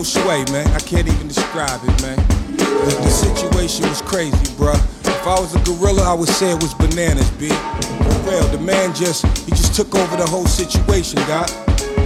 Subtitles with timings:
[0.00, 0.66] no sway, man.
[0.68, 2.16] I can't even describe it, man.
[2.56, 4.80] The, the situation was crazy, bruh.
[5.04, 7.48] If I was a gorilla, I would say it was bananas, B.
[7.48, 11.50] For real, the man just, he just took over the whole situation, God.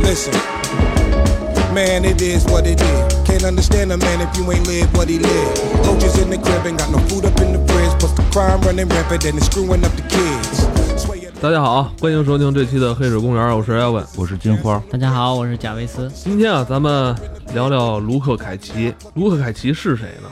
[0.02, 0.34] Listen.
[1.72, 3.14] Man, it is what it is.
[3.22, 5.58] Can't understand a man if you ain't live what he lived.
[5.86, 7.94] Roaches in the crib, ain't got no food up in the fridge.
[8.00, 10.63] Plus the crime running rampant and it's screwing up the kids.
[11.44, 14.82] 大家好，欢迎收听这期的《黑水公园》，我是艾文，我是金花。
[14.90, 16.10] 大家好，我是贾维斯。
[16.14, 17.14] 今天啊，咱们
[17.52, 18.94] 聊聊卢克凯奇。
[19.12, 20.28] 卢克凯奇是谁呢？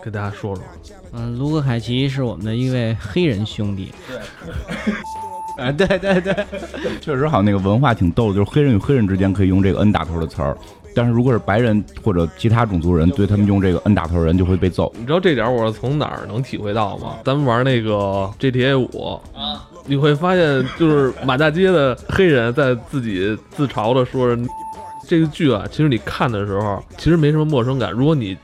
[0.00, 0.64] 给大家说说。
[1.10, 3.92] 嗯，卢克凯奇是我们的一位黑人兄弟。
[4.06, 4.94] 对，
[5.58, 6.46] 哎，对对对，
[7.02, 10.56] 确实好像那个文化挺逗的，就是黑人与黑人之间可以用这个 N 打头的词儿，
[10.94, 14.92] 但是如果是白人或者其他种族人，对他们用这个 N 打头人就会被揍。
[14.98, 17.16] 你知道这点我是从哪儿能体会到吗？
[17.24, 19.68] 咱们玩那个 GTA 五啊。
[19.86, 24.34] 你会发现，就是满大街的黑人在自己自嘲的说
[25.06, 27.92] ：“这个剧啊，其实你看的时候，其实没什么陌生感。
[27.92, 28.34] 如果你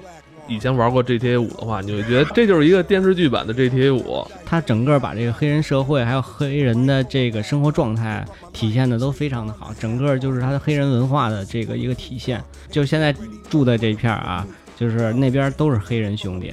[0.50, 4.26] 以前玩过 GTA 五的话，你会觉得这就是一个电视剧版的 GTA 五。
[4.44, 12.42] 它整个把这个黑人社会还有黑人的这个生活状态体现的都非常的好，整个就是它的黑人文化的这个一个体现。
[12.68, 13.14] 就现在
[13.48, 14.44] 住的这片儿啊。”
[14.80, 16.50] 就是那边都是黑人兄弟，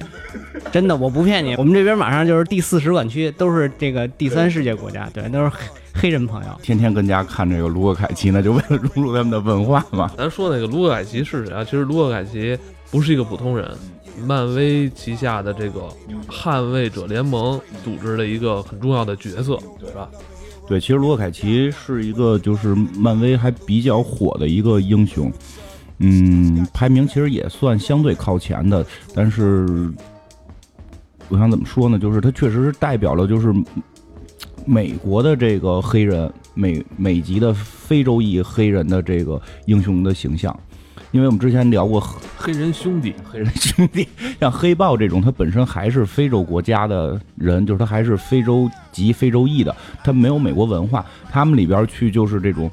[0.70, 1.54] 真的，我不骗你。
[1.56, 5.56] 我们这边马上就是第四使馆区，都是这个第三世界国家，对，都是黑
[5.94, 6.50] 黑人朋友。
[6.62, 10.12] 天天跟家看这个卢克凯奇那，就为了融入他们的文化嘛。
[10.14, 11.64] 咱说那个卢克凯奇是谁啊？
[11.64, 12.58] 其实卢克凯奇
[12.90, 13.66] 不是一个普通人，
[14.26, 15.88] 漫威旗下的这个
[16.28, 20.06] 捍卫者联盟组织的一个很重要的角色，对吧？
[20.68, 25.32] 对，其实卢克凯奇是一个就是漫威还比较火的一个英雄。
[26.00, 29.90] 嗯，排名其实也算相对靠前的，但是
[31.28, 31.98] 我想怎么说呢？
[31.98, 33.52] 就是他确实是代表了，就是
[34.64, 40.56] 美国的这个黑人美美籍的非洲裔黑人的这个英雄的形象。
[41.10, 41.98] 因为我们之前聊过
[42.36, 44.06] 黑人兄弟，黑人兄弟，
[44.38, 49.74] 像黑豹这种，他本身还是非洲国家的人，就是他还是非洲籍、非洲裔的，
[50.04, 52.70] 他没有美国文化，他们里边去就是这种。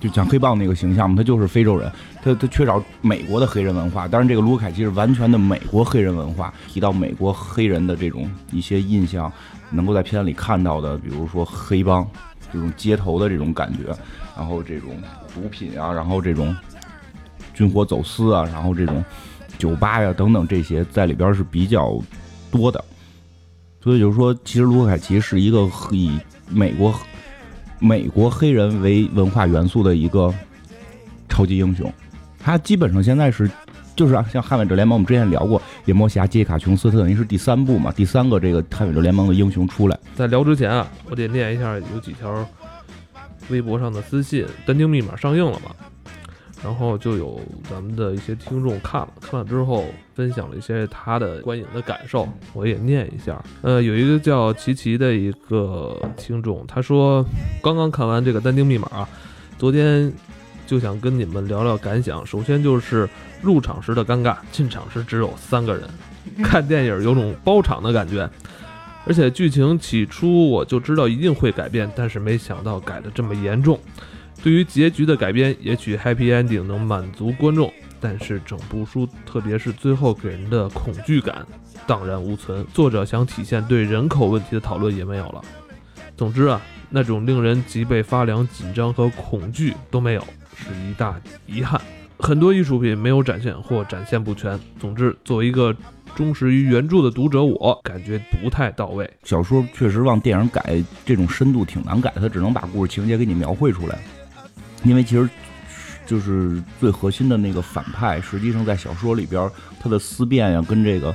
[0.00, 1.92] 就讲黑豹那个形象嘛，他就是非洲人，
[2.22, 4.06] 他他缺少美国的黑人文化。
[4.06, 6.52] 当然，这个卢凯奇是完全的美国黑人文化。
[6.68, 9.32] 提到美国黑人的这种一些印象，
[9.70, 12.06] 能够在片里看到的，比如说黑帮
[12.52, 13.96] 这种街头的这种感觉，
[14.36, 14.90] 然后这种
[15.34, 16.54] 毒品啊，然后这种
[17.54, 19.04] 军火走私啊，然后这种
[19.58, 21.98] 酒吧呀等等这些，在里边是比较
[22.50, 22.84] 多的。
[23.82, 26.94] 所以就是说，其实卢凯奇是一个以美国。
[27.82, 30.30] 美国黑人为文化元素的一个
[31.30, 31.90] 超级英雄，
[32.42, 33.48] 他基本上现在是
[33.94, 39.98] 就是啊像捍卫者联盟，我们之前聊过夜魔侠杰卡琼斯，他等于是第三部嘛，第三个这个捍卫者联盟的英雄出来。
[40.16, 42.46] 在聊之前啊，我得念一下有几条
[43.50, 45.70] 微博上的私信，单丁密码上映了嘛？
[46.62, 47.40] 然后就有
[47.70, 53.42] 咱们的一些听众看了，看了之后分享了一些他的观影的感受，我也念一下。
[53.62, 57.24] 呃，有一个叫琪琪的一个听众，他说
[57.62, 59.08] 刚刚看完这个单丁密码啊，
[59.56, 60.12] 昨天
[60.70, 62.24] 就想跟你们聊聊感想。
[62.24, 63.08] 首先就是
[63.42, 65.82] 入场时的尴尬，进场时只有三个人，
[66.44, 68.30] 看电影有种包场的感觉。
[69.04, 73.76] 而且剧情起初我就知道一定会改变，但是没想到改的这么严重。
[74.44, 81.44] 对于结局的改编，也许 happy ending 能满足观众，但是整部书，特别是最后给人的恐惧感
[81.84, 82.64] 荡然无存。
[82.72, 85.42] 作者想体现对人口问题的讨论也没有了。
[86.16, 86.60] 总之啊，
[86.90, 90.24] 那种令人脊背发凉、紧张和恐惧都没有，
[90.60, 91.80] 是一大遗憾。
[92.18, 94.58] 很多艺术品没有展现或展现不全。
[94.78, 95.74] 总之，作为一个
[96.14, 99.10] 忠实于原著的读者，我感觉不太到位。
[99.24, 103.98] 小说确实往电影改，这种深度挺难改，它只能把故事情节给你描绘出来。
[104.84, 105.28] 因为其实，
[106.06, 109.50] 就是最核心的那个反派，实际上在小说里边，
[109.80, 111.14] 他的思辨呀，跟这个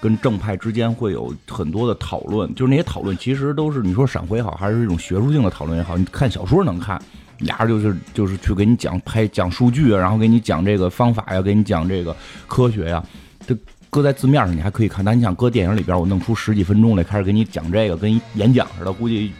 [0.00, 2.54] 跟正派之间会有很多的讨论。
[2.54, 6.98] 就是那些讨论，其实都是你说闪回也好，还是一种学术性的讨论也好，你看小说能看，
[7.38, 12.14] 俩人就是就是去给你讲拍讲数据啊，然后给你讲这个方法呀，给你讲这个
[12.46, 13.02] 科学呀。
[13.46, 13.56] 这
[13.90, 19.32] 搁在字面上你还可以看，但你想搁电影里边，我弄出十几分钟来开始给你讲这个，跟演讲似的，估计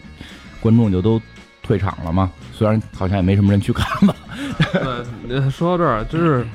[0.60, 1.20] 观众就都。
[1.62, 2.30] 退场了嘛？
[2.52, 4.14] 虽然好像也没什么人去看吧。
[5.28, 6.46] 对，说到这儿，就是，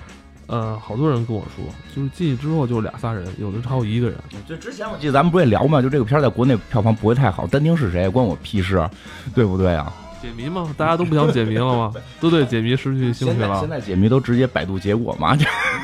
[0.47, 4.17] 呃，好多人跟我说，就是进去之后就俩仨人，有的超过一个人。
[4.47, 5.81] 就之前我记得咱们不也聊嘛？
[5.81, 8.89] 就这个片儿在国内票房不会太好，丹丁是谁关我屁事，
[9.35, 9.93] 对不对啊？
[10.21, 10.73] 解谜吗？
[10.77, 11.91] 大家都不想解谜了吗？
[12.21, 13.59] 都对解谜失去兴趣了。
[13.59, 15.35] 现在解谜都直接百度结果嘛。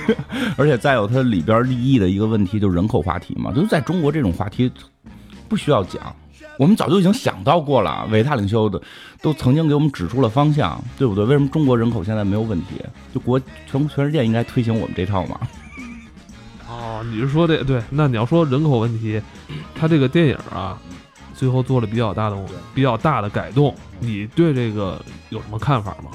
[0.56, 3.52] 而且再有它里边利益的一个问题，就是人口话题嘛。
[3.52, 4.72] 就是在中国这种话题
[5.50, 6.16] 不需要讲。
[6.58, 8.82] 我们早就已经想到过了，伟大领袖的
[9.22, 11.24] 都曾经给我们指出了方向，对不对？
[11.26, 12.82] 为什么中国人口现在没有问题？
[13.14, 13.40] 就国
[13.70, 15.40] 全全世界应该推行我们这套嘛？
[16.68, 17.82] 哦，你是说这对？
[17.92, 19.22] 那你要说人口问题，
[19.76, 20.76] 他这个电影啊，
[21.38, 22.36] 最后做了比较大的
[22.74, 25.00] 比较大的改动，你对这个
[25.30, 26.10] 有什么看法吗？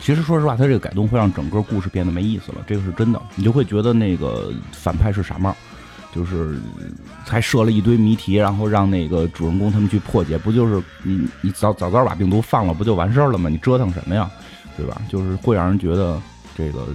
[0.00, 3.22] 其实说实话，他这个改动会让整个故事变得没意思了，这个是真的。
[3.36, 5.54] 你就会觉得那个反派是傻帽，
[6.12, 6.58] 就是
[7.24, 13.48] 还设了一堆谜题，然后让那个主人公他们去破解，不就是你你早早早把病毒放了，不就完事儿了吗？
[13.48, 14.28] 你折腾什么呀，
[14.76, 15.00] 对吧？
[15.08, 16.20] 就是会让人觉得
[16.56, 16.86] 这个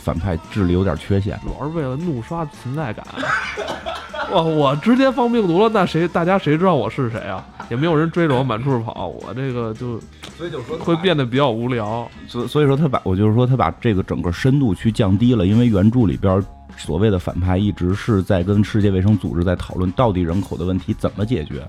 [0.00, 1.38] 反派智力有点缺陷。
[1.42, 3.04] 主要是为了怒刷存在感。
[4.32, 7.44] 哇，我直接放病毒了，那谁大家谁知道我是谁啊？
[7.68, 9.98] 也没有人追着我满处跑，我这个就
[10.36, 12.08] 所以就说会变得比较无聊。
[12.28, 16.40] 所所以说他把我就是说他把这个整个深度去降低了，因为原著里边
[16.76, 21.66] 所谓的反派一直是在跟世界卫生组织在讨论到底人口的问题怎么解决，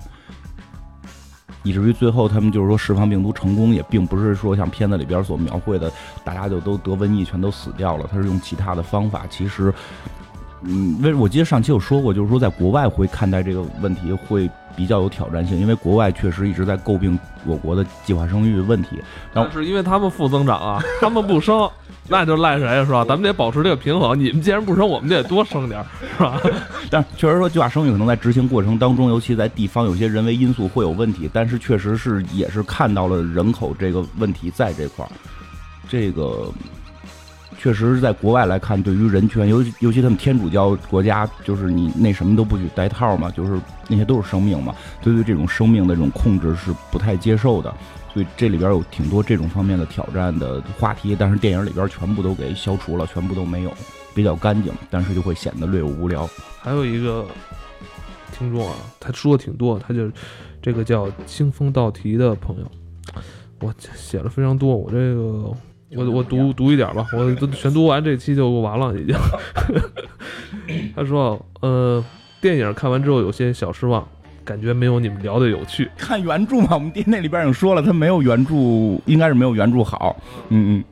[1.62, 5.92] 以至于最后他们就是说释放病毒成功，也并不是说像片子里边所描绘的，
[6.24, 9.72] 大家就都得瘟疫全都死掉了，他是用其他的方法，其实。
[10.64, 18.90] 嗯，为我记得上期有说过，就是说在国外会看待这个问题会比较有挑战性，因为国外确实一直在诟病我国的计划生育问题。
[19.34, 21.68] 然后是因为他们负增长啊， 他们不生，
[22.08, 23.04] 那就赖谁是吧？
[23.04, 24.16] 咱们得保持这个平衡。
[24.18, 25.84] 你们既然不生，我们就得多生点，
[26.16, 26.40] 是吧？
[26.88, 35.10] 但确实说计划生育可能在执行过程当中，尤其在地方有些人为因素会有问题，但是确实是也是看到了人口这个问题在这块儿，
[35.88, 36.48] 这个。
[37.62, 43.56] 确实是在国外来看，对于人权，尤尤其他们天主教国家，就是你那什么都不许戴套嘛，就是
[43.86, 47.72] 那些都是生命嘛，对对这种生命的这种控制是不太接受的，
[48.12, 53.72] 所以这里边有挺多这种方面的挑战的话题，但是电影里边全部都给消除了，全部都没有，
[54.12, 56.28] 比较干净，但是就会显得略有无聊。
[56.58, 57.24] 还有一个
[58.36, 60.10] 听众啊，他说的挺多，他就
[60.60, 62.68] 这个叫清风道题的朋友，
[63.60, 65.54] 我写了非常多，我这个。
[65.96, 69.14] 我我读读一点吧，我 都全读完这期就完了已经。
[70.96, 72.02] 他说，呃，
[72.40, 74.06] 电影看完之后有些小失望，
[74.44, 75.90] 感觉没有你们聊的有趣。
[75.96, 78.54] 看原著嘛，我们店那里边已经说了，他没有原著，
[79.06, 80.16] 应该是没有原著好。
[80.48, 80.84] 嗯嗯，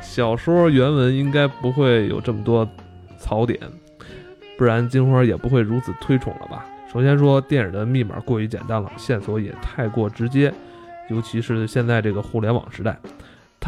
[0.00, 2.66] 小说原文应该不会有这么多
[3.18, 3.60] 槽点，
[4.56, 6.64] 不然金花也不会如此推崇了吧？
[6.90, 10.52] 首先说电影的密码过于简单了，线索也太过直接，
[11.10, 12.98] 尤其是现在这个互联网时代。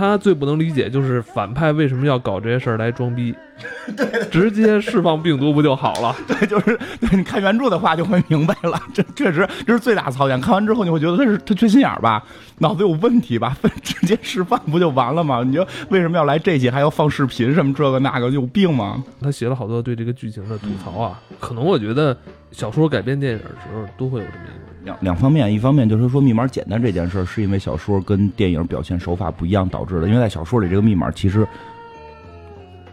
[0.00, 3.34] 他最不能理解就是反派为什么要搞这些事儿来装逼，
[3.96, 6.14] 对，直接释放病毒不就好了？
[6.26, 10.40] 对，就是对你看原著的话就会明白了，这确实这是最大槽点。
[10.40, 12.22] 看完之后你会觉得他是他缺心眼儿吧，
[12.58, 13.56] 脑子有问题吧？
[13.60, 15.42] 分 直接释放不就完了吗？
[15.44, 19.02] 你就为什么要来这集，还要放视频什么这个那个，有病吗？
[19.20, 22.16] 他写了好多对这个剧情的吐槽啊，可能我觉得
[22.52, 24.54] 小说改编电影的时候都会有这么一个。
[24.82, 30.08] 两两方面，一方面就是说密码简单这件事儿，是因为小说跟电影表现手法不一样导致的。
[30.08, 31.46] 因为在小说里，这个密码其实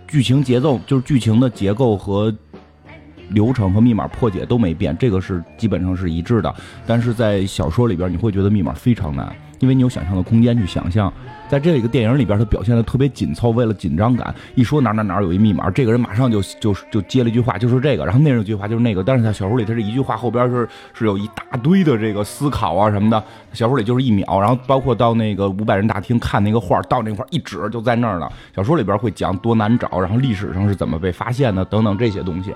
[0.07, 2.33] 剧情节奏就是剧情的结构和
[3.29, 6.55] 流程和密码破解都没变，这个是基本上是一致的。
[6.85, 11.11] 但是在小说里边，你会觉得密码非常难，因为你有想象的空间去想象。
[11.49, 19.01] 在这个电影里边，他表现的特别紧凑，为了紧张感，一说哪哪哪有一密码，这个人马上就就就接了一句话，就是这个，然后那一句话就是那个。
[19.01, 23.23] 但是在小说里，他这一句话后边是是有一大堆的这个思考啊什么的。
[23.53, 28.29] 小说里就是一秒，然后包括到那个五百人大厅看那个画，到那块一指就在那儿了。
[28.53, 32.53] 小说里边会讲多难找，然后历史上是怎么被发现的等等这些东西。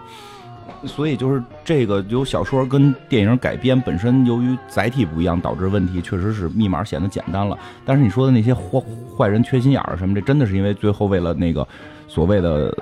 [0.85, 7.57] 所以就是这个由小说跟电影改编本身，由于载体不一样导致问题，确实是密码显得简单了。
[7.85, 8.81] 但是你说的那些坏
[9.17, 11.67] 坏人缺心眼儿什么，这真的是因为最后为了那个
[12.07, 12.75] 所谓的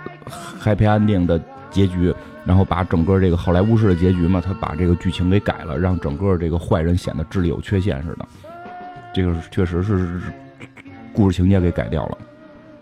[0.61, 1.39] happy ending 的
[1.69, 2.13] 结局，
[2.45, 8.25] 然后把整个这个好莱坞式的结局嘛，他把这个剧情给改了，让整个这个坏人显得智力有缺陷似的。
[9.13, 10.21] 这个确实是
[11.11, 12.17] 故事情节给改掉了。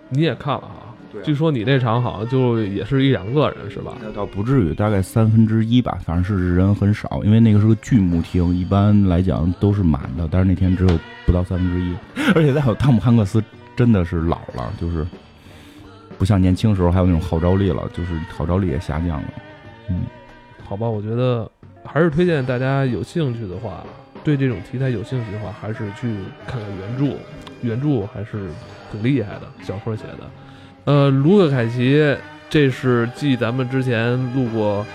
[0.09, 0.86] 你也看了哈？
[1.23, 3.97] 据说你那场好像就也是一两个人是吧？
[4.01, 11.95] 那倒不至于，大概三分之一吧，反正是人很少，因为那个是个剧目厅，一般来讲都是满的，但是那天只有不到三分之一。
[12.35, 13.43] 而且再有汤姆汉克斯
[13.75, 15.05] 真的是老了，就是
[16.17, 19.33] 不像年轻时候还有那种号召力了，就是号召力也下降了。
[19.89, 20.01] 嗯，
[20.63, 21.49] 好吧，我觉得
[21.85, 23.83] 还是推荐大家有兴趣的话，
[24.23, 26.13] 对这种题材有兴趣的话，还是去
[26.45, 27.15] 看看原著，
[27.61, 28.49] 原著还是
[28.91, 30.29] 挺厉害的，小说写的。
[30.87, 32.15] 呃，卢克凯奇，
[32.49, 34.85] 这是继咱们之前录过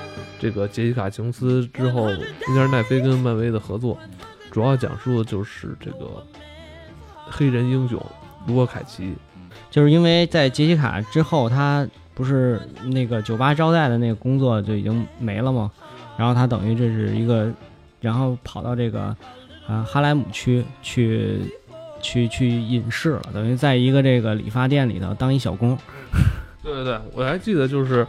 [0.41, 2.09] 这个杰西卡琼斯之后，
[2.47, 3.99] 中间奈飞跟漫威的合作，
[4.51, 6.25] 主要讲述的就是这个
[7.27, 8.03] 黑人英雄
[8.47, 9.13] 卢克凯奇，
[9.71, 15.71] 就是因为在杰西卡之后，他不是那个酒吧招待的那个工作就已经没了吗？
[16.17, 17.53] 然后他等于这是一个
[18.01, 19.15] 然后跑到这个
[19.67, 21.39] 啊哈莱姆区去
[22.03, 25.79] 去去隐士了，等于在一个这个理发店里头当一小工。
[26.63, 28.07] 对对对，我还记得就是，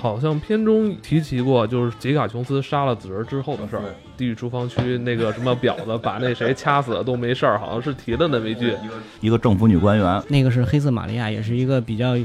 [0.00, 3.82] 好像片中提及过，就是杰卡琼斯杀了子儿之后的事儿。
[4.16, 8.74] 地狱厨房区那个什么婊子把那谁掐死了都没事儿，好像是提了那么一句。
[9.20, 12.16] 一个政府女官员，那个是黑色玛利亚，也是一个比较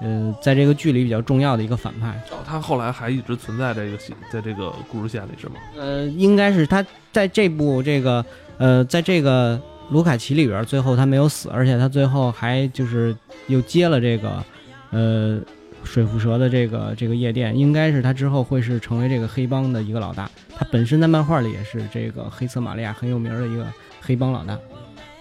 [0.00, 2.08] 呃在这个剧里比较重要的一个反派。
[2.30, 5.54] 哦他后来还一直存在这个戏，在这个故事线里是吗？
[5.76, 8.24] 呃，应该是他在这部这个
[8.58, 9.60] 呃，在这个
[9.90, 13.14] 卢卡奇里边，最后他没有死，而且他最后还就是
[13.48, 14.44] 又接了这个
[14.90, 15.40] 呃
[15.84, 20.30] 水蝮蛇的这个这个夜店，应该是他之后会是成为这个黑帮的一个老大。
[20.56, 23.66] 他本身在漫画里也是这个黑色玛利亚很有名的一个
[24.00, 24.58] 黑帮老大。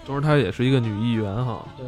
[0.06, 1.66] 同时她也是一个女议员哈。
[1.78, 1.86] 对。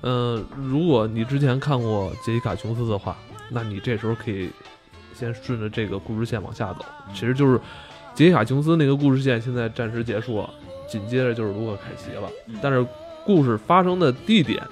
[0.00, 3.16] 呃，如果你之前看过杰西卡琼斯的话，
[3.50, 4.48] 那你这时候可以
[5.12, 6.84] 先顺着这个故事线往下走。
[7.12, 7.60] 其实就是
[8.14, 10.50] 杰西卡琼斯那个故事线现在暂时结束了，
[10.88, 12.28] 紧接着就是卢克凯奇了。
[12.62, 12.84] 但是
[13.24, 14.62] 故事发生的地点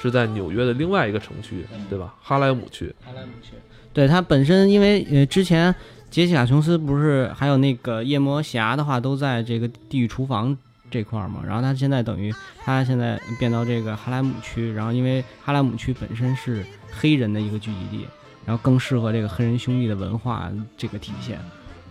[0.00, 2.14] 是在纽约的另外一个城区，对吧？
[2.22, 2.94] 哈莱姆区。
[3.04, 3.54] 哈莱姆区。
[3.92, 5.74] 对他本身，因为呃之前
[6.08, 10.56] 杰西卡琼斯不是还有那个夜魔侠的话，都在这个地狱厨房
[10.88, 11.42] 这块儿嘛。
[11.44, 12.32] 然后他现在等于
[12.64, 18.06] 他现在变到这个哈莱姆区，然后因为哈莱姆区本身是黑人的一个聚集地，
[18.46, 21.38] 然后更适合这个黑人兄弟的文化这个体现，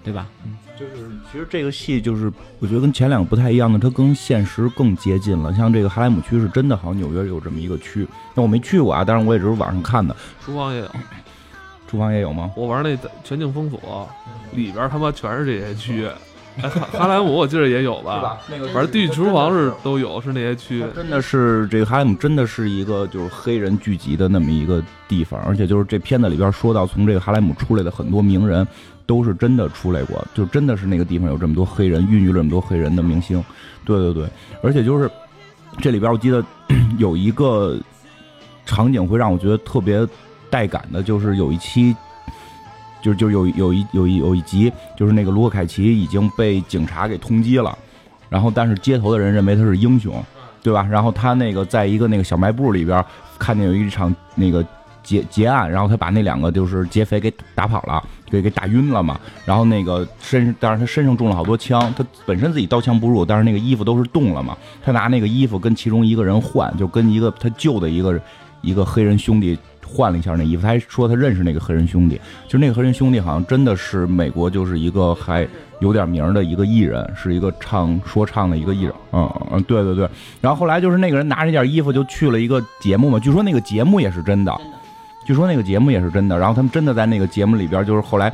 [0.03, 0.27] 对吧？
[0.45, 5.53] 嗯，就是其实这个戏就是我觉得跟前两个不太一样的，它跟现实更接近了。
[5.53, 10.15] 像这个哈莱姆区是真的，好像纽约有这么一个区，但我没去过啊，但是我也只是网上看的。
[10.43, 10.89] 厨房也有，
[11.87, 12.51] 厨房也有吗？
[12.55, 14.09] 我玩那全境封锁
[14.53, 16.07] 里边他妈全是这些区。
[16.61, 18.37] 哎，哈哈莱姆我记得也有吧？
[18.49, 20.83] 那个反正地狱厨房是都有，是那些区。
[20.93, 28.67] 真的是这个哈莱姆真的是一个就是黑人聚集的那么一个地方，而且就是这片子里边说到从这个哈莱姆出来的很多名人，
[29.05, 33.41] 都是真的出来过，就真的是那个地方有这么多黑人，孕育了这么多黑人的明星。
[33.85, 34.27] 对对对，
[34.61, 35.09] 而且就是
[35.79, 36.43] 这里边我记得
[36.97, 37.77] 有一个
[38.65, 40.05] 场景会让我觉得特别
[40.49, 41.95] 带感的，就是有一期。
[43.01, 47.77] 就就有有一有一有一集，就是那个卢克凯奇已经被警察给通缉了，
[48.29, 50.23] 然后但是街头的人认为他是英雄，
[50.61, 50.85] 对吧？
[50.89, 53.03] 然后他那个在一个那个小卖部里边
[53.37, 54.65] 看见有一场那个
[55.01, 59.19] 劫劫案，然后他把那两个就是劫匪给打跑了，给给打晕了嘛。
[59.45, 64.57] 然后那个身，但是他身上中了好多枪，他本身自己刀枪不入，但是那个衣服都是冻了嘛。
[64.83, 68.21] 他拿那个衣服跟其中一个人换，就跟一个他救的一个
[68.61, 69.57] 一个黑人兄弟。
[69.91, 75.47] 换了一下那衣服，他还说他认识那个黑人兄弟，就那个黑人兄弟好像真的是美国就是一个还
[75.79, 80.07] 有点名的一个艺人，是一个唱说唱的一个艺人，嗯嗯，对对对。
[80.41, 84.53] 然后后来就是那个人拿着那件衣服就去了一个节目嘛，据说那个节目也是真的，
[85.25, 86.37] 据说那个节目也是真的。
[86.37, 88.31] 然后他们真的在那个节目里边，就是后来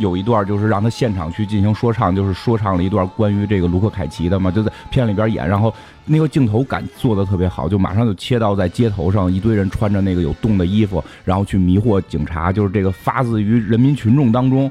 [0.00, 5.72] 有一段就是让他现场去进行说唱，就是说唱了一段关于这个卢克凯奇的嘛，就在片里边演，然后。
[6.06, 14.68] 那个镜头感做的特别好，就马上就切到在街头上，一堆人穿着那个有洞的衣服，然后去迷惑警察，就是这个发自于人民群众当中，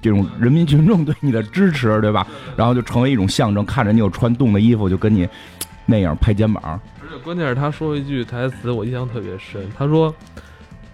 [0.00, 2.24] 这种人民群众对你的支持，对吧？
[2.54, 5.28] 然后就成为一种象征，看着你有穿洞的衣服，就跟你
[5.84, 6.62] 那样拍肩膀。
[7.02, 10.14] 而且关键是他说一句台词，我印象特别深，他说：“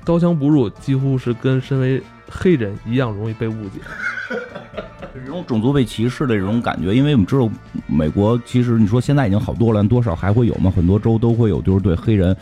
[0.02, 3.80] 刀枪不入，几乎是跟身为黑人一样容易被误解。
[5.14, 7.48] ”这种种族被歧视的这种感觉，因为我们知道
[7.86, 10.72] 美国其实你说现在已经好多了，多少还会有吗？
[10.74, 12.34] 很多州都会有，就是对黑人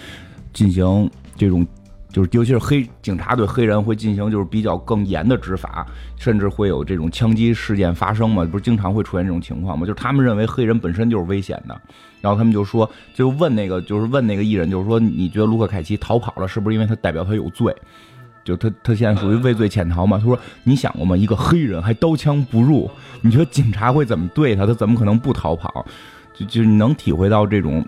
[0.52, 1.66] 进行这种，
[2.12, 5.84] 就是尤其是黑警察对黑人会进行就是比较更严的执法，
[6.16, 8.44] 甚至会有这种枪击事件发生嘛？
[8.44, 9.84] 不是经常会出现这种情况吗？
[9.84, 11.78] 就是他们认为黑人本身就是危险的，
[12.20, 17.74] 然后他们就说，就问那个就是问那个艺人，就是说你觉得卢克凯奇逃跑了，是不是因为他代表他有罪？
[18.42, 20.18] 就他，他现在属于畏罪潜逃嘛？
[20.18, 21.16] 他说：“你想过吗？
[21.16, 24.66] 一个黑人还刀枪不入，你觉得警察会怎么对他？
[24.66, 25.84] 他怎么可能不逃跑？
[26.34, 27.84] 就就你能体会到这种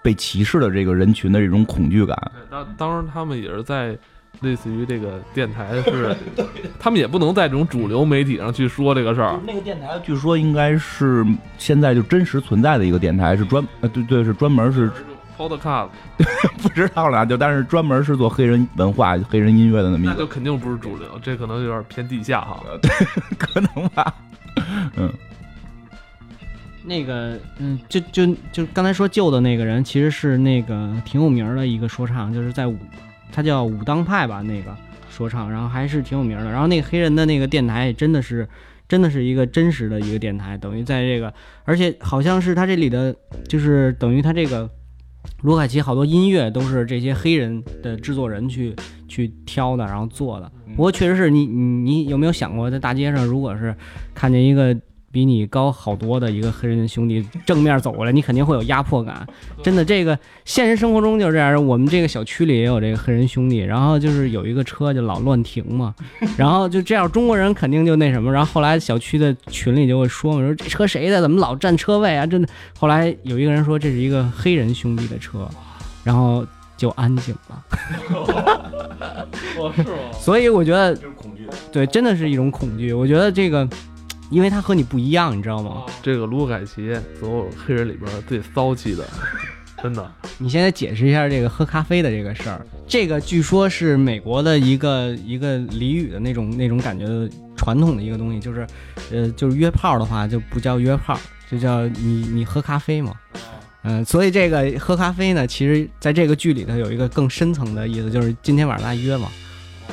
[0.00, 2.16] 被歧视的这个人群的这种恐惧感。
[2.48, 3.98] 当当时，他们也是在
[4.40, 6.16] 类似于这个电台是，
[6.78, 9.40] 他们也不能在这种主流媒体上去说这个事儿。
[9.44, 11.26] 那个电台据说应该是
[11.58, 14.90] 现在就真实存在的一个电台，是专呃对对是专门是。”
[15.36, 15.88] Podcast
[16.62, 22.90] 不知道了，就但是专门是做黑人文化、黑人音乐的那么一个，那就肯定不是主流，这可能有点偏地下哈， 对，
[23.36, 24.14] 可能吧，
[24.96, 25.12] 嗯，
[26.84, 32.78] 那个，嗯，就就就刚才说救的那个人，其实是那个挺有名的一个说唱，就是在武，
[33.32, 34.74] 他叫武当派吧，那个
[35.10, 38.48] 说唱，然后还是挺有名的，然后那个黑人的那个电台真的是，
[38.88, 41.32] 真的是一个真实的一个电台，等于在这个，
[41.64, 43.14] 而且好像是他这里的，
[43.48, 44.70] 就是等于他这个。
[45.42, 48.74] 卢凯奇好多音乐都是这些黑人的制作人去
[49.08, 50.50] 去挑的，然后做的。
[50.74, 53.74] 不过确实是你你你有没有想过，在大街上如果是
[54.14, 54.76] 看见一个
[55.14, 59.24] 比你高好多的一个黑人兄弟正面走过来，你肯定会有压迫感。
[59.62, 61.64] 真的，这个现实生活中就是这样。
[61.64, 65.94] 我们这个小区里也有这个黑人兄弟，然后就是有一个车就老乱停嘛，
[66.36, 68.32] 然后就这样中国人肯定就那什么。
[68.32, 71.20] 然后后来小区的群里就会说嘛，说这车谁的？
[71.20, 72.26] 怎么老占车位啊？
[72.26, 72.48] 真的。
[72.76, 75.48] 后来有一个人说这是一个黑人兄弟的车，
[76.02, 76.44] 然后
[76.76, 77.64] 就安静了。
[79.56, 79.88] 哦，是吗？
[80.18, 81.46] 所以我觉得就是恐惧。
[81.70, 82.92] 对，真的是一种恐惧。
[82.92, 83.68] 我觉得这个，
[84.34, 85.84] 因为他和你不一样，你知道吗？
[86.02, 89.06] 这个卢凯奇，所有黑人里边最骚气的，
[89.80, 90.12] 真的。
[90.38, 92.66] 你现在解释一下这个喝咖啡的这个事儿。
[92.88, 98.66] 这个据说是美国的一个一个俚语的那种那种感觉的传统的一个东西，就是，
[99.12, 101.16] 呃，就是约炮的话就不叫约炮，
[101.48, 103.12] 就叫你你喝咖啡嘛。
[103.86, 109.28] 嗯、所以这个喝咖啡呢，其实在这个剧里头有一个更深层的意思，就是今天晚上咱约嘛。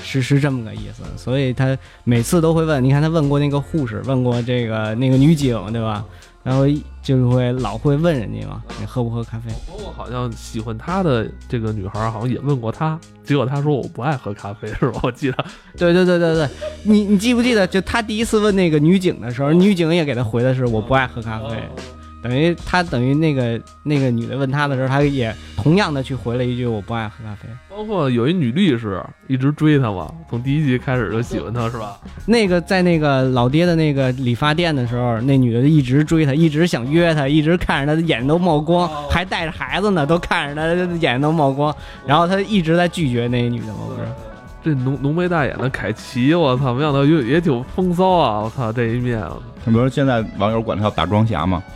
[0.03, 6.03] 是是这么个意思，所以他每次都会问，你看他问过那个护士，问过这个那个女警，对吧？
[6.43, 6.63] 然后
[7.03, 9.51] 就会老会问人家嘛，你喝不喝咖啡？
[9.67, 15.00] 包括好像喜欢他的这个女孩，好像也问过他，结果他说我不爱喝咖啡，是吧？
[15.03, 15.38] 我记得
[15.77, 16.50] 对对对对对，
[16.83, 21.69] 你你记不记得，就他第一次问那个女警的时候，女警也给他回的是我不爱喝咖啡，
[22.21, 27.49] 等于他等于那个那个女的问他的时候，他也同样的去回了一句我不爱喝咖啡。
[27.69, 31.99] 包括有一女律师一直追他嘛，从第一集开始就喜欢他，是吧？
[32.27, 41.75] 那个在那个老爹的那个理发店的时候，那女的一直追他，一直想约他，一直看着他眼睛都冒光，还带着孩子呢，都看着他眼睛都冒光，
[42.05, 44.07] 然后他一直在拒绝那女的嘛，不是？
[44.63, 48.41] 这浓浓眉大眼的凯奇，我操，没想到也也挺风骚啊！
[48.41, 49.20] 我操，这一面，
[49.65, 51.63] 比如说现在网友管他叫打桩侠嘛。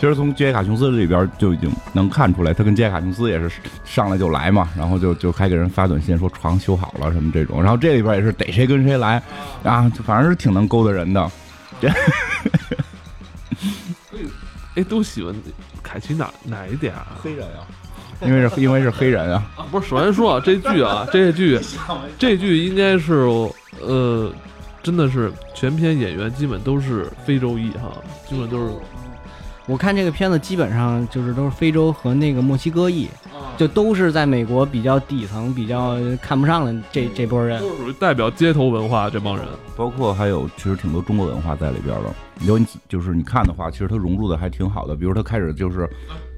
[0.00, 3.50] 实从杰卡琼斯里边就已经能看出来，他跟杰卡琼斯也是
[3.84, 9.22] 上来就来嘛，然后就就还给人发短信说床修好了什么这种，然后这里边也是逮谁跟谁来
[9.62, 11.30] 啊，就反正是挺能勾搭人的。
[14.76, 15.34] 哎，都喜欢
[15.82, 17.18] 凯奇哪哪一点啊？
[17.22, 17.68] 黑人啊，
[18.22, 21.60] 因为是因为是黑人啊，啊，不是，首先说啊，这剧啊，这剧，
[22.18, 23.28] 这剧应该是
[23.80, 24.32] 呃，
[24.82, 27.92] 真的是全片演员基本都是非洲裔哈，
[28.28, 28.72] 基本都是
[29.66, 33.08] 我看这个片子基本上就是都是非洲和那个墨西哥裔，
[33.56, 37.60] 就都是在美国比较底层、比较看不上的这这波人。
[37.60, 39.44] 都是属于代表街头文化这帮人。
[39.76, 42.14] 包括还有其实挺多中国文化在里边的。
[42.42, 44.94] 有你就是你看的话，其实它融入的还挺好的。
[44.94, 45.90] 比如他开始就是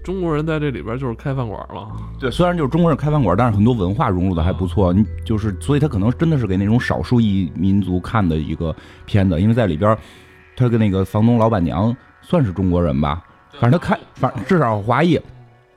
[0.08, 1.86] 中国人在这里边就是开饭馆了，
[2.18, 4.90] 对，虽然就是中国人开饭馆，但是很多文化融入的还不错。
[4.90, 9.94] 你就是，所以他可能真的是给那种少数裔民族看的一个片子，因为在里边，
[10.56, 13.22] 他跟那个房东老板娘算是中国人吧，
[13.60, 15.20] 反正他开，反正至少华裔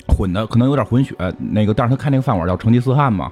[0.08, 1.14] 混的，可能有点混血。
[1.38, 3.30] 那个，但是他开那个饭馆叫成吉思汗嘛，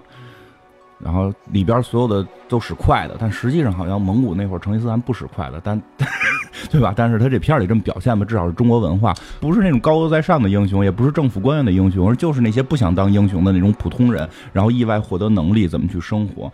[1.03, 5.81] 然后里边所有的都使筷的，但实际上好像蒙古那会儿成吉思汗不使筷的，但
[6.69, 6.93] 对吧？
[6.95, 16.51] 但是他这片里这么表现吧，至少是中国文化，不是那种高高在上的英雄，也不是政府官员的英雄，而就是那些不想当英雄的那种普通人，然后意外获得能力，怎么去生活。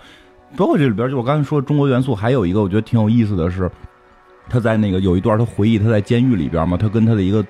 [0.56, 3.70] 包括这里边，就我刚才说中国元素，还有一个我觉得挺有意思的是，
[4.48, 7.44] 他在那个有一段他回忆他在监狱里边嘛，他跟他的一个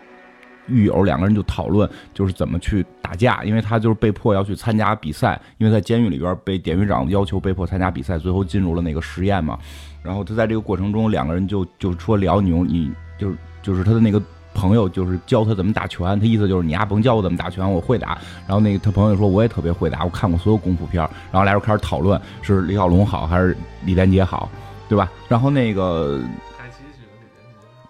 [0.67, 9.57] 狱友两个人就讨论，就是怎么去打架，因为他就是被迫要去参加比赛，因为在监狱里边被典狱长要求被迫参加比赛，最后进入了那个实验嘛。
[10.01, 14.21] 然后他在这个过程中，两个人就就说聊你你就是就是他的那个
[14.53, 18.17] 朋友就是教他怎么打拳，他意思就是你丫甭教我怎么打拳，我会打。
[18.47, 21.01] 然后那个他朋友说我也特别会打，我看过所有功夫片。
[21.31, 24.49] 然后俩人开始讨论是李小龙好还是李连杰好，
[24.87, 25.11] 对吧？
[25.27, 26.21] 然后那个，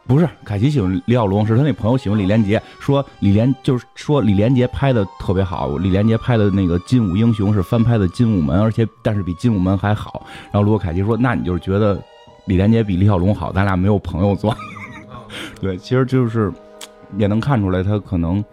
[0.08, 10.26] 不是凯奇喜欢李小龙，是他那朋友喜欢李连杰，说李连就是说李连杰拍的特别好，李连杰拍的那个《精武英雄》是翻拍的《精武门》，而且但是比《精武门》还好。
[10.52, 12.00] 然后罗凯奇说，那你就是觉得
[12.46, 14.56] 李连杰比李小龙好，咱俩没有朋友做。
[15.60, 16.54] 对，其实就是
[17.18, 18.46] 也能看出来，他可能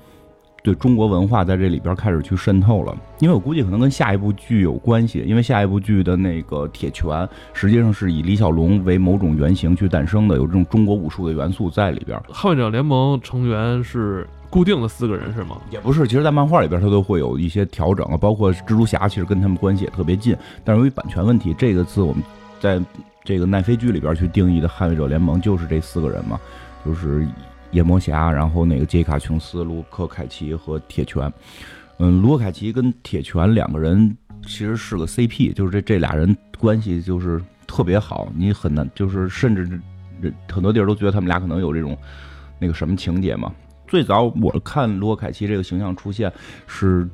[0.63, 2.97] 对中国文化在这里边开始去渗透了。
[3.19, 12.19] 因为我估计可能跟下一部剧有关系，因为下一部剧的那个铁拳实际上是以李小龙为某种原型去诞生的，有这种中国武术的元素在里边。
[12.29, 15.57] 捍卫者联盟成员是固定的四个人是吗？
[15.71, 20.37] 也不是，其实，在漫画里边它都会有一些调整啊，包括蜘蛛侠，其实跟他们关系也特别近。
[20.63, 22.23] 但是由于版权问题，这个字我们
[22.61, 22.81] 在
[23.25, 26.39] 这个奈飞剧里边去定义的捍卫者联盟就是这四个人嘛，
[26.85, 27.27] 就是
[27.73, 31.31] 夜魔侠，然后那个杰卡琼斯、卢克凯奇和铁拳。
[31.99, 39.81] 嗯，卢克凯奇跟铁拳两个人其实是个 CP，就是这这俩人关系就是特别好，你很难就是甚至
[40.51, 41.97] 很多地儿都觉得他们俩可能有这种
[42.59, 43.53] 那个什么情节嘛。
[43.87, 46.33] 最早我看卢克凯奇这个形象出现
[46.67, 47.05] 是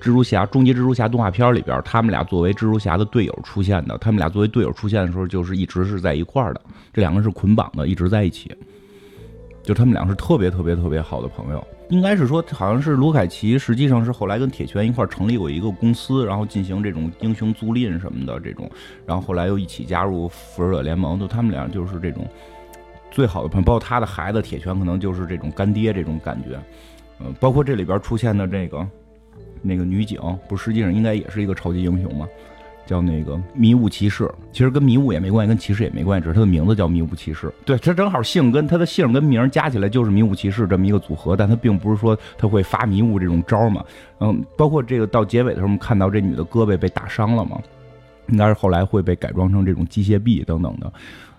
[0.00, 3.98] 蜘蛛侠、终极蜘蛛侠动画片里边，他们俩作为蜘蛛侠的队友出现的。
[3.98, 6.60] 他们俩作为队友出现的时候，就是一直是在一块儿的，
[6.92, 8.54] 这两个人是捆绑的，一直在一起。
[9.66, 11.62] 就他们俩是特别特别特别好的朋友。
[11.90, 18.70] 应该是说，好像是卢凯奇，实际上是后来跟铁拳一块儿成立过一个公司，然后进行这种英雄租赁什么的这种，
[19.04, 21.18] 然后后来又一起加入复仇者联盟。
[21.18, 22.26] 就他们俩就是这种
[23.10, 26.58] 最好的朋友，包括他的孩子铁拳，可能就是这种干爹这种感觉。
[27.18, 28.88] 嗯，包括这里边出现的这个。
[29.62, 32.28] 那个女警不，实际上应该也是一个超级英雄吗？
[32.86, 37.52] 叫那个迷雾骑士，其实跟迷雾也没关系，跟骑士也没关系，只是他的名字叫迷雾骑士。
[37.64, 43.84] 对，他正好姓跟他的姓跟名加起来就是迷雾骑士这么一个组合，但他并不是说他会发迷雾这种招嘛。
[44.20, 47.60] 嗯，包括这个到结尾的时候，我们看到这女的胳膊被打伤了嘛，
[48.28, 50.92] 应该是后来会被改装成这种机械臂等等的。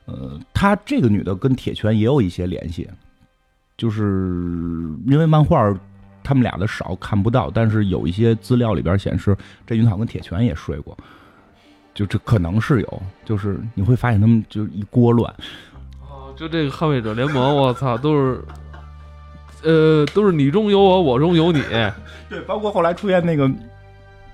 [0.06, 2.88] 呃，她这个女的跟铁拳也有一些联系，
[3.78, 4.04] 就是
[5.06, 5.74] 因为漫画。
[6.24, 9.34] 他们俩的少看不到，但是有一些资料里边显示，
[9.66, 10.98] 这云草跟铁拳也睡过，
[11.98, 15.34] 就这可能是有，就是你会发现他们就一锅乱。
[16.00, 18.40] 哦，就这个捍卫者联盟，我操，都是，
[19.64, 21.60] 呃，都是你中有我，我中有你。
[22.30, 23.52] 对，包括后来出现那个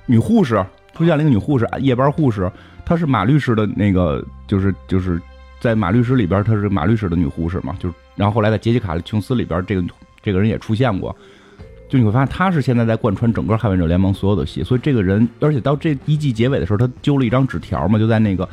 [0.05, 0.61] 女护士，
[0.93, 2.51] 出现了一个女护士，夜班护士，
[2.85, 5.17] 她是马律师的那个，就是就是
[5.61, 9.81] 在马律师里边，她是马律师的女护士嘛，就然后后来在杰西卡琼斯里边，这个
[10.21, 11.15] 这个人也出现过。
[11.93, 18.49] 就你会发现，他是现在在贯穿整个捍卫者联盟所有的戏，所以这个人，而且到这一季结尾的时候，他揪了一张纸条嘛，就在那个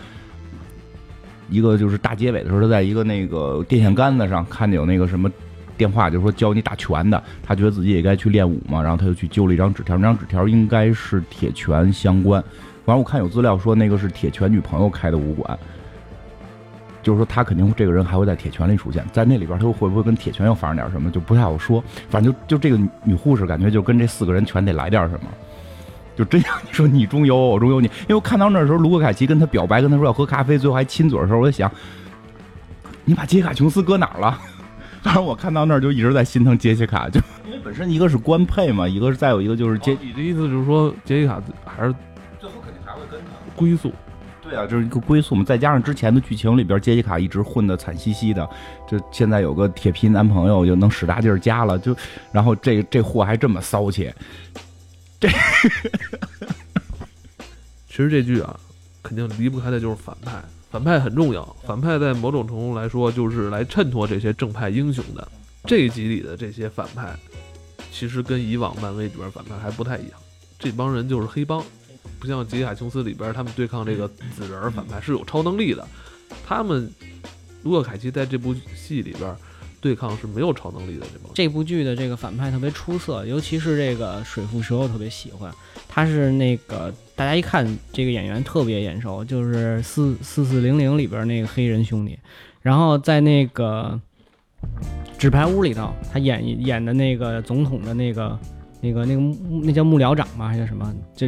[1.48, 5.33] 一个就是大结尾的时候，他在一个那个电线杆子上看见有那个什么
[5.79, 12.42] 电话，就是说教你打拳的，他觉得自己也该去练武嘛，然后他就去揪了一张纸条，那张纸条应该是铁拳相关，
[12.85, 15.59] 反正我看有资料说那个是铁拳女朋友开的武馆。
[17.02, 21.82] 就是说，他肯定这个人还会在铁拳里出现，在那里边，他会不会跟铁拳又发生点什么，就不太好说。
[22.08, 25.22] 反正就就这个女护士，感觉就跟这四个人全得来点什么。
[26.16, 27.86] 就真像你说，你中有我，我中有你。
[27.86, 31.70] 因为我看到那时候，卢克凯奇跟他表白，跟他说要喝咖啡，最后还亲嘴的时候，我就想，
[33.04, 34.38] 你把杰西卡琼斯搁哪儿了？
[35.02, 39.96] 反正我看到那儿就一直在心疼杰西卡，就因为本身一个是官配嘛，一个是再有一个就是杰。
[40.02, 41.94] 你的意思就是说，杰西卡还是
[42.38, 43.90] 最后肯定还会跟他归宿。
[44.50, 48.48] 对啊，就是一个归宿嘛，再加上之前的剧情里边，杰西卡一直混得惨兮兮的，
[48.88, 51.96] 就现在有个铁皮男朋友，就能使大劲儿加了，就
[52.32, 54.12] 然后这这货还这么骚气，
[55.20, 55.28] 这
[57.86, 58.58] 其实这剧啊，
[59.04, 65.28] 肯定离不开的就是反派，反派很重要，反派在某种程度来说就是来衬托这些正派英雄的。
[65.64, 67.14] 这一集里的这些反派，
[67.92, 70.18] 其实跟以往漫威里边反派还不太一样，
[70.58, 71.62] 这帮人就是黑帮。
[72.20, 74.06] 不像杰西卡琼斯里边，他们对抗这个
[74.37, 75.85] 紫人反派是有超能力的。
[76.46, 76.88] 他们
[77.62, 79.35] 卢克凯奇在这部戏里边
[79.80, 81.06] 对抗是没有超能力的。
[81.06, 85.50] 这帮这部剧的这个反派特别出色，尤其是这个水蝮蛇，我特别喜欢。
[85.88, 92.18] 他是那个大家一看这个演员特别眼熟，就是四四四零零里边那个黑人兄弟。
[92.61, 93.98] 然后在那个
[95.18, 98.38] 纸牌屋里头，他演演的那个总统的那个
[98.83, 99.20] 那个那个
[99.64, 100.48] 那叫幕僚长吗？
[100.48, 100.94] 还叫什么？
[101.16, 101.26] 就。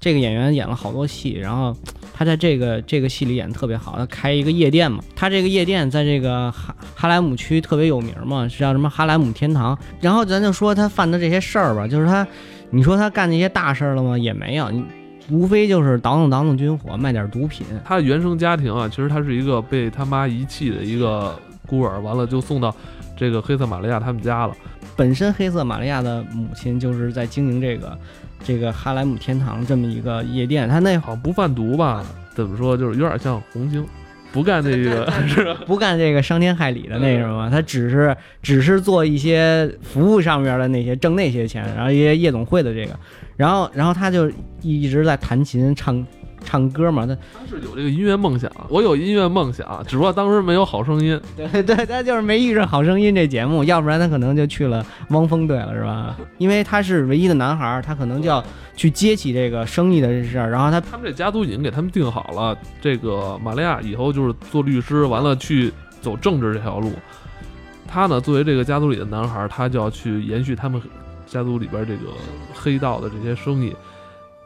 [0.00, 1.76] 这个演员演了好多戏，然后
[2.14, 3.96] 他在这个这个戏里演的特别好。
[3.98, 9.76] 他开一个夜店嘛，他这个夜店在这个哈哈莱姆区特别有名嘛，是叫什么哈莱姆天堂。
[10.00, 12.24] 然后咱就说他犯的这些事儿吧，就是他，
[12.70, 14.16] 你说他干那些大事儿了吗？
[14.16, 14.70] 也没有，
[15.30, 17.66] 无非就是倒腾倒腾军火，卖点毒品。
[17.84, 22.72] 他的原生家庭啊，其实他是一个被他妈遗弃的一个孤儿，完了就送到
[23.16, 24.54] 这个黑色玛利亚他们家了。
[24.96, 27.98] 本身黑色玛利亚的母亲就是在经营这个。
[28.42, 32.04] 这个哈莱姆天堂这么一个夜店，他那好像不贩毒吧？
[32.34, 32.76] 怎么说？
[32.76, 33.84] 就是有点像红星，
[34.32, 35.56] 不干这个 是吧？
[35.66, 42.98] 不干这个伤天害理的那什么， 他只是只是做一些服务上面的那些挣那些钱，然后一些夜总会的这个，
[43.36, 44.30] 然后然后他就
[44.62, 46.06] 一直在弹琴唱。
[46.44, 51.20] 唱歌嘛，他他是有这个音乐梦想，我有音乐梦想，只不过当时没有好声音。
[51.36, 56.16] 对 对，他就是没遇上好声音这节目，要不然他可能就去了汪峰队了，是吧？
[56.38, 58.42] 因为他是唯一的男孩，他可能就要
[58.76, 60.50] 去接起这个生意的这事儿。
[60.50, 66.92] 然后他他们这家族已经给他们定好了，这个玛利亚以后就是做律师，完了去走政治这条路。
[67.86, 70.80] 他呢，作为这个家族里的男孩，他就要去延续他们
[71.26, 72.12] 家族里边这个
[72.54, 73.74] 黑道的这些生意。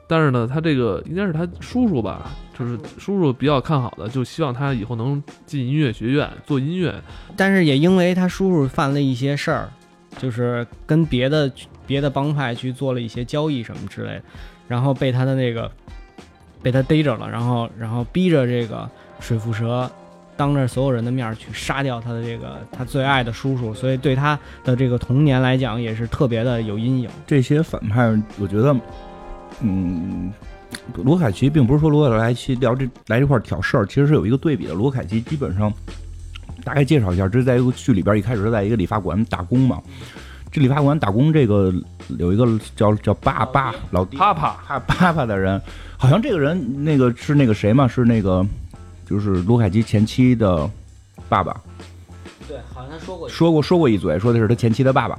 [0.09, 6.95] 但是呢，他这个应该是他叔叔吧，就是叔叔比较看好的，就希望他以后能进音乐学院做音乐。
[7.35, 9.71] 但是也因为他叔叔犯了一些事儿，
[10.19, 11.51] 就是跟别的
[11.87, 14.23] 别的帮派去做了一些交易什么之类的，
[14.69, 15.71] 然后被他的那个
[16.62, 18.87] 被他逮着了，然后然后逼着这个
[19.19, 19.91] 水蝮蛇
[20.37, 27.09] 当着所有人的面去杀掉他的这个他最爱的叔叔，所以对他的这个童年来讲也是特别的有阴影。
[27.27, 28.77] 这些反派，我觉得。
[29.61, 30.33] 嗯，
[30.97, 34.75] 罗凯奇并不是说罗凯奇聊这来这块儿挑事儿，其实是有一个对比的。
[34.75, 35.73] 罗凯奇基本上
[36.65, 39.81] 大概介绍一下，这是在一个剧里边，一开始是在一个理发馆打工嘛。
[40.51, 41.73] 这理发馆打工，这个
[42.19, 45.59] 有一个叫叫爸爸老爹啪啪，怕 爸爸的人，
[45.97, 48.45] 好像这个人那个是那个谁嘛，是那个
[49.09, 50.69] 就是卢凯奇前妻的
[51.27, 51.59] 爸爸，
[52.47, 55.19] 对，好像他说过说过说过一嘴，说的是他前妻的爸爸，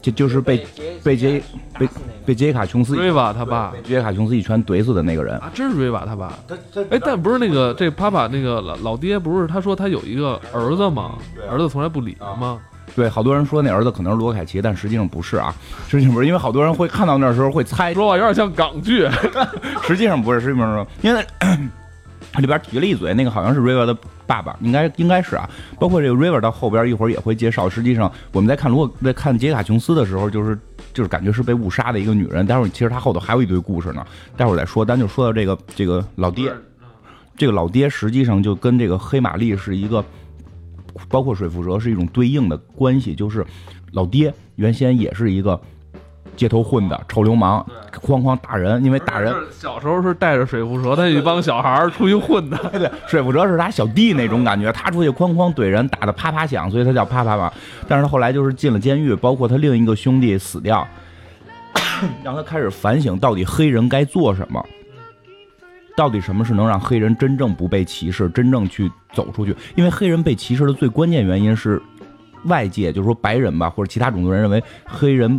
[0.00, 0.66] 就就是被
[1.04, 1.42] 被杰
[1.78, 1.88] 被
[2.26, 5.36] 被杰卡琼斯瑞瓦他爸被杰卡琼斯一拳怼死的那个人。
[5.38, 6.32] 啊，真是瑞瓦他爸。
[6.90, 11.12] 哎，但不是那个这爸爸那个老老爹，不是他说他有一个儿子吗？
[11.50, 12.58] 儿子从来不理他吗？
[12.96, 15.54] 对，好多人说那儿子可能是罗凯奇，但实际上不是啊，
[15.86, 19.08] 实际上不是，因为好多人会看到那时候会猜，说话有点像港剧。
[19.86, 21.24] 实际上不是，实际上说，因为
[22.38, 25.48] 里边提了一嘴，那个好像是 River 的爸爸，应该应该是啊。
[25.78, 30.58] 包括这个 River 到后边一会儿也会介绍，实际上我们在看如果在看杰卡琼斯的时候，就是
[30.92, 32.46] 就是感觉是被误杀的一个女人。
[32.46, 34.06] 待会儿其实她后头还有一堆故事呢，
[34.36, 34.84] 待会儿再说。
[34.84, 36.52] 咱就说到这个这个老爹，
[37.36, 40.04] 这个老爹实际上就跟这个黑玛丽是一个，
[41.08, 43.44] 包括水蝮蛇是一种对应的关系，就是
[43.92, 45.60] 老爹原先也是一个
[46.40, 49.30] 街头混的臭流氓，哐哐打人，因为打人。
[49.50, 52.56] 小时候是带着水蝮蛇，他一帮小孩儿出去混的。
[52.72, 57.52] 对对，水蝮蛇是他小弟那种感觉，他出去哐哐怼人，打的啪啪响，所以他叫啪啪嘛。
[57.86, 60.88] 但是他后来就是进了监狱，包括他另一个兄弟死掉，
[62.24, 64.64] 让他开始反省到底黑人该做什么，
[65.94, 69.54] 到底什么是能让黑人真正不被歧视，真正去走出去？
[69.74, 71.82] 因为黑人被歧视的最关键原因是
[72.44, 75.38] 外界，就是说白人吧，或者其他种族人认为黑人。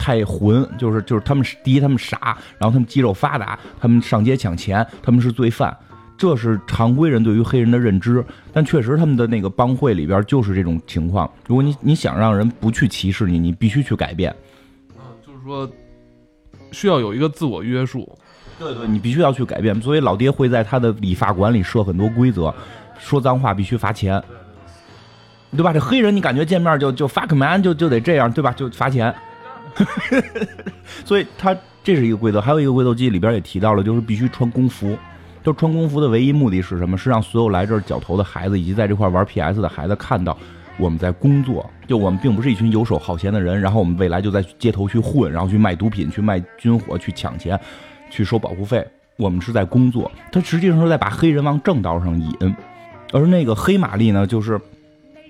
[0.00, 5.76] 太混，就是就是他们第一他们傻，然后他们肌肉发达，他们上街抢钱，他们是罪犯，
[6.16, 8.24] 这是常规人对于黑人的认知。
[8.50, 11.30] 但确实他们的那个帮会里边就是这种情况。
[11.46, 14.34] 如果你你想让人不去歧视你，你必须去改变。
[14.94, 15.70] 嗯，就是说
[16.72, 18.18] 需要有一个自我约束。
[18.58, 19.78] 对对，你必须要去改变。
[19.82, 22.54] 所以老爹会在他的理发馆里设很多规则，
[22.98, 24.22] 说脏话必须罚钱，
[25.54, 25.74] 对吧？
[25.74, 28.50] 这黑人你感觉见面就就 fuck man 就就得这样，对吧？
[28.52, 29.14] 就罚钱。
[31.04, 34.96] 所以他这是一个规则，还有一个规则记里边也提到了，就是必须穿工服。
[35.42, 36.98] 就穿工服的唯一目的是什么？
[36.98, 40.36] 是让所有来这儿绞头的孩子以及在这块玩 PS 的孩子看到
[40.76, 43.58] 我们在工作，就我们并不是一群游手好闲的人。
[43.58, 47.58] 然后我们未来就在街头去混，然后去卖毒品、去卖军火、去抢钱、
[48.10, 48.86] 去收保护费。
[49.16, 52.56] 我们是在工作，他实际上是在把黑人往正道上引。
[53.12, 54.60] 而那个黑玛丽呢，就是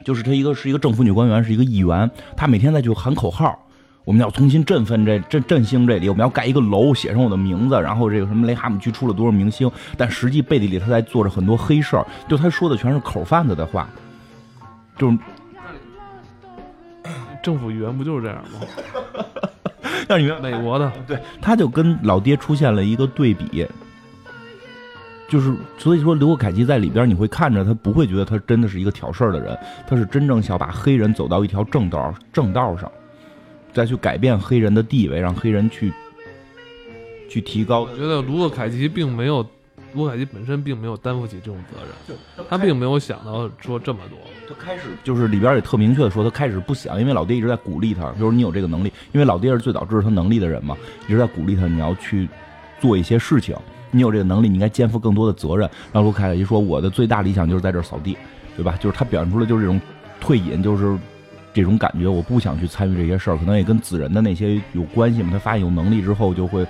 [0.04, 3.56] 就是他一个是一个政府女官员，是一个议员，她每天在就喊口号。
[4.04, 13.88] 我们要重新振奋这振振兴这里，我们要盖一个楼，写上我的名字，然后这个什么雷哈姆区出了多少明星，但实际背地里他在做着很多黑事儿，就他说的全是口贩子的话，
[14.96, 15.18] 就是
[17.42, 18.66] 政府语言不就是这样吗？
[20.08, 23.66] 让你们美国的，对，他就跟老爹出现了一个对比，
[25.28, 32.90] 就是所以说刘凯奇在里边你会看着他不会觉得他真的是一个挑事儿的人，他是真正想把黑人走到一条正道正道上。
[33.72, 35.92] 再去改变黑人的地位，让黑人去
[37.28, 37.82] 去提高。
[37.82, 39.46] 我觉得卢克凯奇并没有，
[39.94, 44.18] 卢克凯奇本身并没有担负起这种责任，他并没有想到说这么多。
[44.48, 52.28] 他开始就是里边也特明确的说，他开始不想，因为老爹一直在鼓励他，就是你有这个能力，因为老爹是最早知道他能力的人嘛，一直在鼓励他，你要去
[52.80, 53.56] 做一些事情，
[53.92, 55.70] 你有这个能力，你应该肩负更多的责任。
[55.92, 58.16] 然后卢凯奇说，我的最大理想就是在这儿扫地，
[58.56, 58.76] 对吧？
[58.80, 59.80] 就是他表现出来就是这种
[60.20, 60.98] 退隐，就是。
[61.52, 65.30] 这种感觉，我不想去参与这些事儿，可能也跟子人的那些有关系嘛。
[65.32, 66.64] 他发现有能力之后，就会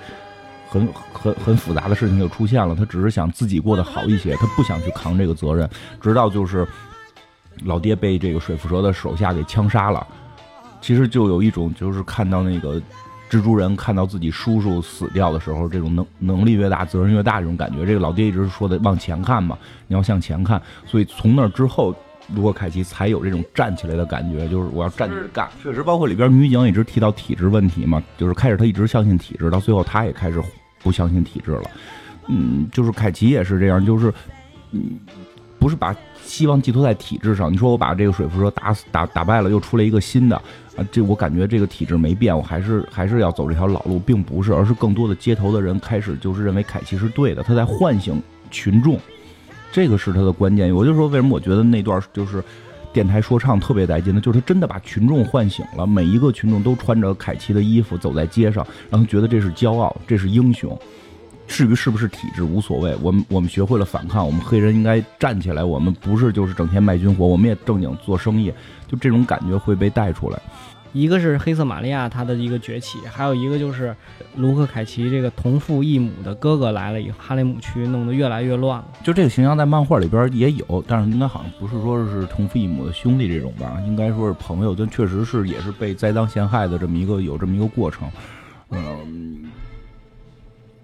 [0.67, 2.73] 很很很复杂的事情就出现了。
[2.73, 5.69] 他只是想自己过得好一些，他不想去扛这个责任。
[6.01, 6.67] 直到就是
[7.63, 10.07] 老爹被这个水蝮蛇的手下给枪杀了，
[10.81, 12.81] 其实就有一种就是看到那个
[13.29, 17.85] 蜘蛛人看到自己叔叔死掉的时候，这种能能力越大，责任越大这种感觉。
[17.85, 19.55] 这个老爹一直说的往前看嘛，
[19.87, 20.59] 你要向前看。
[20.87, 21.95] 所以从那之后。
[22.35, 25.49] 卢克凯奇才有这种站起来的感觉，就是我要站起来干。
[25.61, 30.41] 确实，包括里边女警一直提到体制问题嘛，就是开始他一直相信体制，到最后他也开始
[30.81, 31.63] 不相信体制了。
[32.27, 34.13] 嗯，就是凯奇也是这样，就是
[34.71, 34.99] 嗯，
[35.59, 37.51] 不是把希望寄托在体制上。
[37.51, 40.35] 你说我把这个水夫蛇打死、打打败了，又出来一个新的
[40.77, 48.97] 啊，这我感觉这个体制没变，我还是还是要走这条老路，并不是，而是更多的街头的人开始就是认为凯奇是对的，他在唤醒群众。
[49.71, 52.43] 这个是他的关键，我就说为什么我觉得那段就是
[52.91, 54.19] 电台说唱特别带劲呢？
[54.19, 60.77] 就是他真的把群众唤醒了，每一个群众都穿着凯奇的衣服走在街上，然后觉得这是骄傲，这是英雄。
[61.47, 68.53] 至于是不是体制无所谓，我们我们学会了反抗，我们黑人应该站起来，我们不是就是整天卖军火，我们也正经做生意，
[68.87, 70.41] 就这种感觉会被带出来。
[70.93, 73.95] 一个是黑色玛利亚他的一个崛起，还有一个就是
[74.35, 78.85] 卢克凯奇这个同父异母的哥哥来了以后，哈雷姆区弄得越来越乱了。
[79.03, 88.09] 就这个形象在漫画里边也有，但是应该好像不是说是同父异母的兄弟这种吧，应该说是朋友，但确实是也是被栽赃陷害的这么一个有这么一个过程。
[88.69, 89.49] 嗯，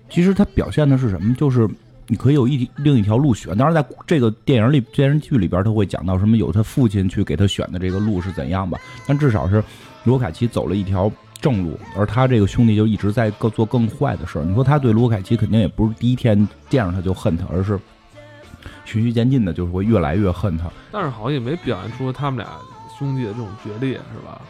[0.09, 1.33] 其实他表现的是什么？
[1.35, 1.67] 就是
[2.07, 9.63] 你可以有一另一条路选，当然在这个电影里电视剧里边他会讲到什么，有他父亲去给他选的这个路是怎样吧，但至少是
[10.07, 11.11] 罗凯奇走了一条。
[11.39, 14.43] 正路，而他这个兄弟就一直在更做更坏的事儿。
[14.43, 16.35] 你说他对罗凯奇肯定也不是第一天
[16.67, 17.79] 见着他就恨他，而是
[18.85, 20.65] 循序渐进的，就是会越来越恨他。
[20.91, 22.49] 但是好像也没表现出他们俩
[22.97, 24.41] 兄弟的这种决裂，是吧？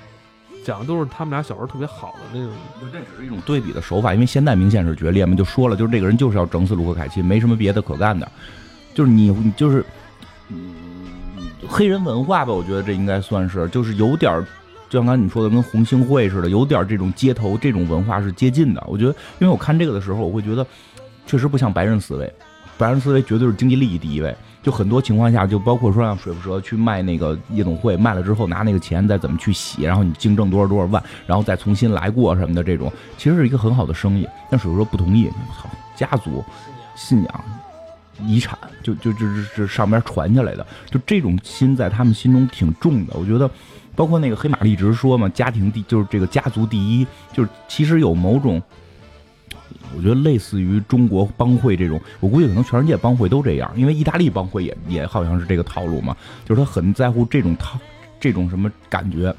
[0.64, 2.54] 讲的都是他们俩小时候特别好的那种。
[2.90, 8.32] 这只是一种对比的手法，因为现在明显是决裂嘛，就说了，就是这个人就是要整死卢克凯奇，没什么别的可干的。
[8.96, 9.86] 就是你，你就是，
[10.48, 10.74] 嗯，
[11.68, 14.42] 黑人文化吧，我觉得这应该算是，就是有点。
[14.90, 18.84] 就像刚才你说的，跟红星会似的，有点这种街头这种文化是接近的。
[18.88, 20.66] 我觉得，因为我看这个的时候，我会觉得，
[21.26, 22.34] 确实不像白人思维，
[22.78, 24.36] 白人思维绝对是经济利益第一位。
[24.64, 34.28] 就很多情况下，就包括说让水不蛇去卖那个夜总会，卖了之后拿那个钱再怎么去洗，然后你净挣多少多少万，然后再重新来过什么的，这种其实是一个很好的生意。
[34.50, 36.44] 但水不蛇不同意，我操，家族
[36.96, 37.44] 信仰、
[38.26, 43.14] 遗产，就就就是是上边传下来的，就这种心在他们心中挺重的。
[43.18, 43.50] 我觉得。
[43.98, 48.62] 包括那个黑玛丽一直说嘛，家庭第就是这个家族第一，就是其实有某种，
[49.96, 57.80] 我觉得类似于中国帮会这种，我估计可能全世界帮会都这样，因为意大利帮会也也好像是这个套路嘛，就是他很在乎这种套
[58.20, 59.36] 这种什么感觉，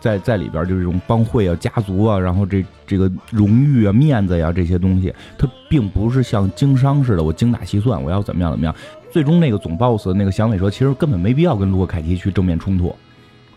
[0.00, 8.74] 在在里边就是这种帮会啊、家族啊，然后这这个荣誉啊、面子呀这些东西，它并不是像经商似的，我精打细算，我要怎么样怎么样，
[9.10, 12.96] 最终那个总 boss 那个响尾蛇其实根本没必要跟卢克凯奇去正面冲突。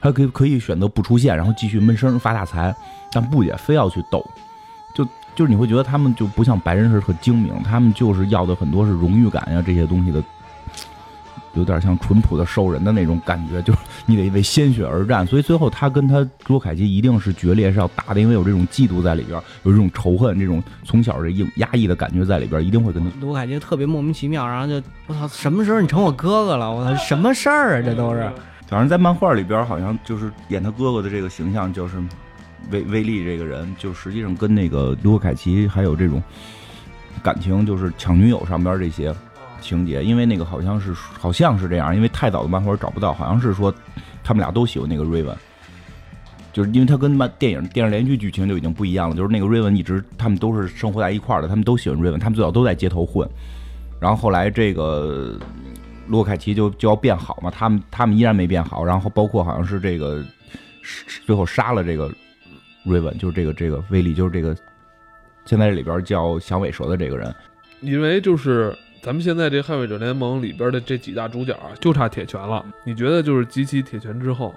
[0.01, 2.75] 他可以可以选择不出现，然后继续闷声发大财，
[3.11, 4.25] 但不也非要去斗，
[4.95, 10.21] 就就是你会觉得他们就不像白人是特精明，他们就是要的很多是荣誉感呀这些东西的，
[11.53, 26.73] 有点像淳朴的兽人的那种感觉，就是你得为鲜血而战，所以最后他跟他罗凯奇一定是决裂是要打的，因为有这种嫉妒在里边，有这种仇恨，这种从小这硬压抑的感觉在里边，一定会跟他罗凯奇特别莫名其妙，然后就我操，什么时候你成我哥哥了？
[26.73, 27.81] 我操，什么事儿啊？
[27.85, 28.29] 这都是。
[28.71, 32.01] 反正，在漫画里边，好像就是演他哥哥的这个形象，就是
[32.71, 36.23] 威威利这个人，就实际上跟那个卢克凯奇还有这种
[37.21, 39.13] 感情，就是抢女友上边这些
[39.59, 40.01] 情节。
[40.01, 43.75] 因为那个好像是好像是这样，因为太早的漫画找不到，好像是说
[44.23, 45.35] 他们俩都喜欢那个瑞文，
[46.53, 53.29] 就是因为他跟漫电影电视连续剧剧情就已经不一样了，就是那个瑞文一直他们都是生活在一块儿的，他们都喜欢瑞文，他们最早都在街头混，
[53.99, 55.37] 然后后来这个。
[56.11, 60.23] 洛凯奇就就要变好嘛，他们他们依然没变好，然后包括好像是这个
[61.25, 62.11] 最后杀了这个
[62.83, 64.55] 瑞文，就是这个这个威力，就是这个
[65.45, 67.33] 现在这里边叫响尾蛇的这个人，
[67.79, 74.53] 因为就是咱们现在这捍卫者联盟里边的这几大主角啊就差铁拳了，你觉得就是集齐铁拳之后，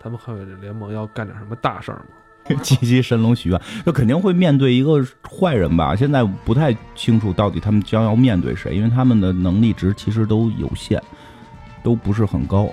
[0.00, 2.06] 他们捍卫者联盟要干点什么大事儿吗？
[2.62, 5.96] 七七神龙许愿，就肯定会面对一个坏人吧。
[5.96, 11.02] 现在不太清楚到底他们将要面对谁，因为他们的能力值其实都有限，
[11.82, 12.68] 都不是很高，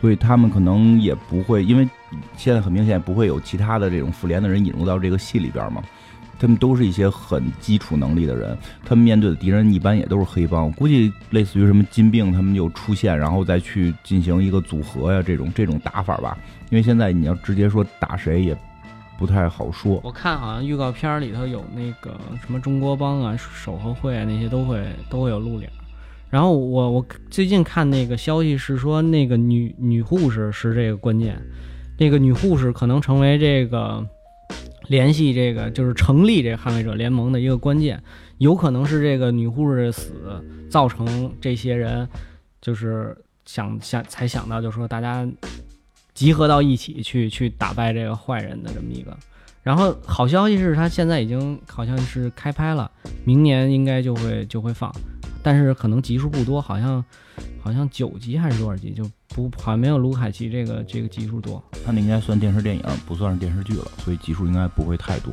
[0.00, 1.88] 所以他们可能也不会，因为
[2.36, 5.82] 现在很明显不会有其他的这种复联的人引入到这个戏里边嘛。
[6.36, 16.36] 他们都是一些很基础能力的人，他们面对的敌人一般也都是黑帮，估计类似于什么金并他们就出现，然后再去进行一个组合呀，这种这种打法吧。
[16.70, 18.54] 因为现在你要直接说打谁也。
[19.18, 20.00] 不太好说。
[20.02, 25.70] 我看好像预告片里头有那个什么中国帮啊、守和会啊那些都会都会有露脸。
[26.30, 31.40] 然后我我最近看那个消息是说，那个女女护士是这个关键，
[31.98, 34.04] 那个女护士可能成为这个
[34.88, 38.02] 联系这个就是成立这捍卫者联盟的一个关键，
[38.38, 42.08] 有可能是这个女护士的死造成这些人
[42.60, 45.24] 就是想想才想到，就是说大家。
[46.14, 49.16] 集合到一起去去打败这个坏人的这么一个，
[49.62, 52.90] 然后好消息是他现在已经好像是开拍了，
[53.24, 54.94] 明年应该就会就会放，
[55.42, 57.04] 但是可能集数不多，好像
[57.60, 61.62] 好像九集还是多少集，就不好像没有卢凯奇这个这个集数多。
[61.84, 65.32] 他那应该算电视电影，不算是电视剧了，所以集数应该不会太多。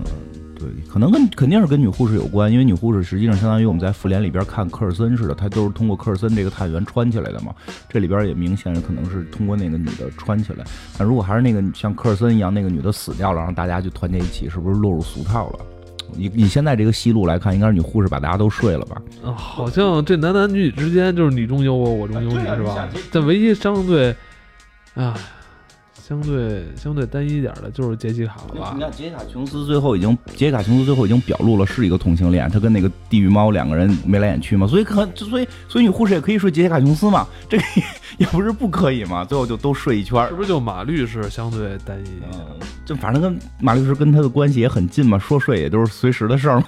[0.00, 0.06] 嗯，
[0.58, 7.54] 对，可能跟肯定是跟女护士有关，因为女护士实际上相当于我们在复联里边看科尔森似的，她都是通过科尔森这个探员穿起来的嘛。
[7.88, 10.64] 这里边也明显可能是通过那个女的穿起来。
[10.98, 15.60] 但如果还是那个像科尔森一样，那个女的死掉了，然后大家就团结一起，是不是落入俗套了？
[16.16, 19.00] 以以现在这个戏路来看，应该是女护士把大家都睡了吧？
[19.24, 22.88] 啊，好像这男男女女之间就是你中有我，我中有你，是吧？
[23.12, 24.14] 但唯一相对，
[24.94, 25.14] 啊。
[26.06, 28.80] 相对相对单一一点的就是杰西卡了吧你？
[28.82, 37.82] 看杰西卡琼斯最后已经，杰西卡琼斯最后已经表露了是一个同性恋，他跟那个地狱猫两个人眉来眼去嘛，所以可所以所以女护士也可以睡杰西卡琼斯嘛，这个也
[38.18, 42.30] 也不是不可以嘛，最后就都睡一圈儿是不是就马律师相对单一一点？
[42.34, 46.66] 嗯，就反正跟马律师跟他的关系也很近嘛，说睡也都是随时的事儿嘛。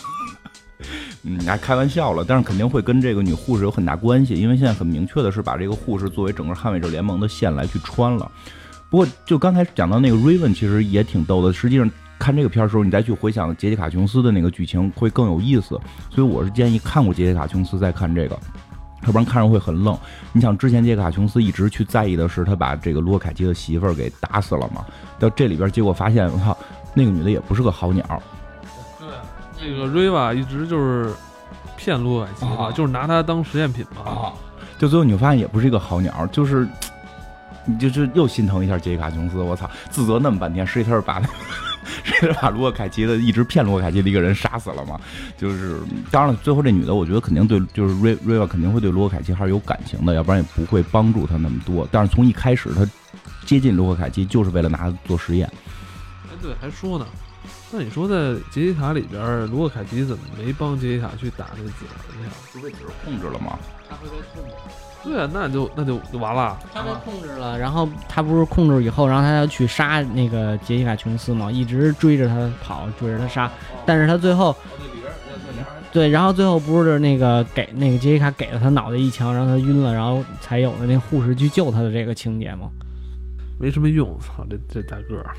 [1.24, 8.32] 嗯，还开玩笑了，但是肯定会跟这个女护士有很大关系，因为现在很明确的是把这个护士作为整个捍卫者联盟的线来去穿了。
[8.96, 11.52] 不过就刚才讲到那个 Raven，其实也挺逗的。
[11.52, 15.78] 实际上看这个片儿的时候，你再去回想杰西卡琼斯的那个剧情会更有意思。
[16.08, 18.38] 所以我是建议看过杰西卡琼斯再看这个，
[19.02, 19.94] 要不然看着会很愣。
[20.32, 24.82] 你想之前杰西卡琼斯一直去在意的是他把这个罗凯奇的媳妇儿给打死了嘛？
[25.18, 26.56] 到这里边结果发现，我靠，
[26.94, 28.22] 那个女的也不是个好鸟。
[28.98, 29.08] 对，
[29.60, 31.12] 那个瑞瓦一直就是
[31.76, 34.10] 骗卢凯奇嘛，啊就是拿他当实验品嘛。
[34.10, 34.32] 啊
[34.78, 36.66] 就最后你发现也不是一个好鸟，就是
[37.66, 41.26] 你就是又心疼一下杰西卡琼斯，我操，自责那么半天，实际他是把那
[42.04, 44.98] 实际 是把罗克凯奇的一直骗罗克凯奇的一个人杀死了嘛？
[45.36, 45.78] 就是
[46.10, 51.86] 当然了，最后这女的我觉得肯定对，就是瑞瑞瓦肯定会对罗克凯奇还是有感情的，要不然也不会帮助他那么多。
[51.90, 52.86] 但是从一开始他
[53.44, 55.50] 接近罗克凯奇就是为了拿他做实验，
[56.28, 57.06] 哎，对，还说呢。
[57.78, 62.32] 那你说在杰西卡里边，卢克凯奇怎么没帮杰西卡去打那个紫人呀？
[62.50, 63.58] 是被纸控制了吗？
[63.86, 64.50] 他会被控制，
[65.04, 66.58] 对啊，那就那就就完了。
[66.72, 73.52] 他被控制了，然后他不是控制以后，然后他要去杀那个杰西卡琼斯嘛，一直追着他跑，追着他杀，
[73.84, 74.56] 但是他最后。
[75.92, 82.70] 对，然后最后不是那个给那个杰西卡给了他脑袋一枪，让他晕了，然后才有了那护士去救他的这个情节吗？
[83.60, 85.34] 没什么用，操，这这大个儿，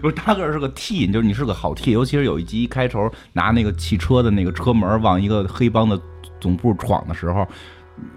[0.00, 6.00] 不是大个儿是个 T，就是你是个好 T，尤其是有一集一开头拿那个汽车的那个车门往一个黑帮的
[6.40, 7.46] 总部闯的时候，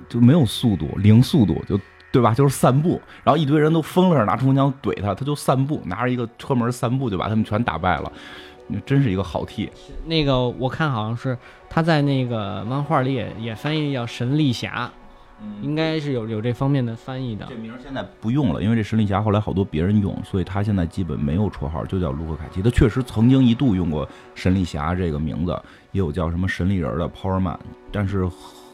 [0.08, 1.80] 就没有速度，零速度，就
[2.12, 2.34] 对吧？
[2.34, 8.12] 就是散步，然后一堆人都疯了似的拿冲锋枪怼他，他就散步，拿着一个车门散步就把他们全打败了，
[8.86, 9.70] 真是一个好 T。
[10.06, 11.38] 那个我看好像是
[11.70, 14.92] 他在那个漫画里也也翻译叫神力侠，
[15.62, 17.56] 应该是有有这方面的翻译的这。
[17.56, 22.62] 名儿现在不用了，因为这神力侠后来好多别人用，所以他现在基本没有绰号，就叫卢克凯奇。
[22.62, 25.52] 他确实曾经一度用过神力侠这个名字，
[25.92, 27.60] 也有叫什么神力人的 Power Man，
[27.92, 28.30] 但是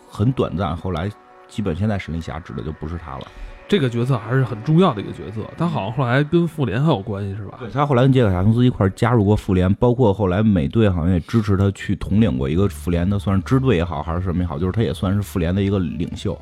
[0.10, 1.12] 很短暂，后来
[1.48, 3.28] 基本现在神力侠指的就不是他了。
[3.68, 5.42] 这个角色还是很重要的一个角色。
[5.58, 7.58] 他好像后来跟复联还有关系，是吧？
[7.60, 16.38] 对他后来跟杰克塔琼斯一块儿加入过复联，包括后来美队好像也支持他去统领过一个复联的，算是支队也好还是什么也好，就是他也算是复联的一个领袖。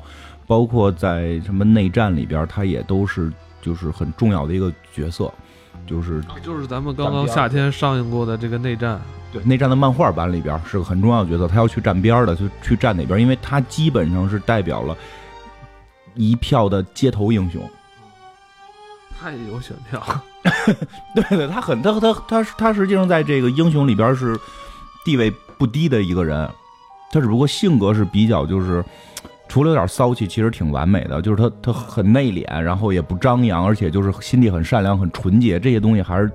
[0.46, 5.32] 包括在什么内战里边，他也都是就是很重要的一个角色，
[5.86, 9.00] 就是就是咱们刚刚夏天上映过的这个内战，
[9.32, 14.94] 对内战的漫画版里边是个很重要的角色，他要去站边儿的，就去站哪边，因为他基本上是代表了
[16.14, 17.62] 一票的街头英雄。
[19.20, 20.02] 他也有选票。
[21.14, 24.38] 对对，他很他他他他实际上在这个英雄里边是
[25.04, 26.48] 地位不低的一个人，
[27.12, 28.84] 他只不过性格是比较就是。
[29.46, 31.20] 除了有点骚气，其实挺完美的。
[31.20, 36.28] 就是他，他很内敛，然后也不张扬，而且就是心地很善良、很纯洁，这些东西还是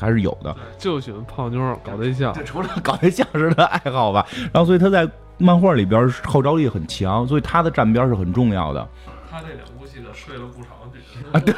[0.00, 0.56] 还是有的。
[0.76, 8.88] 就喜欢泡妞搞对象，这除了搞对象是他的爱好吧，然后所以他在漫画里边号召力很强，所以他的站边是很重要的。
[9.34, 11.00] 他这两部戏的睡了不少女
[11.32, 11.52] 啊，对，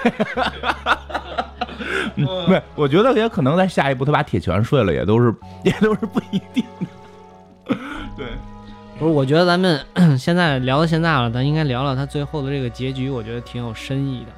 [2.46, 7.76] 对，我觉得也可能在下一步他把铁拳睡了，也都是也都是不一定的。
[8.16, 8.28] 对，
[8.98, 9.84] 不是，我觉得咱们
[10.18, 14.32] 现在聊到现在了，咱应该聊聊他最后的这个结局，我觉得挺有深意的。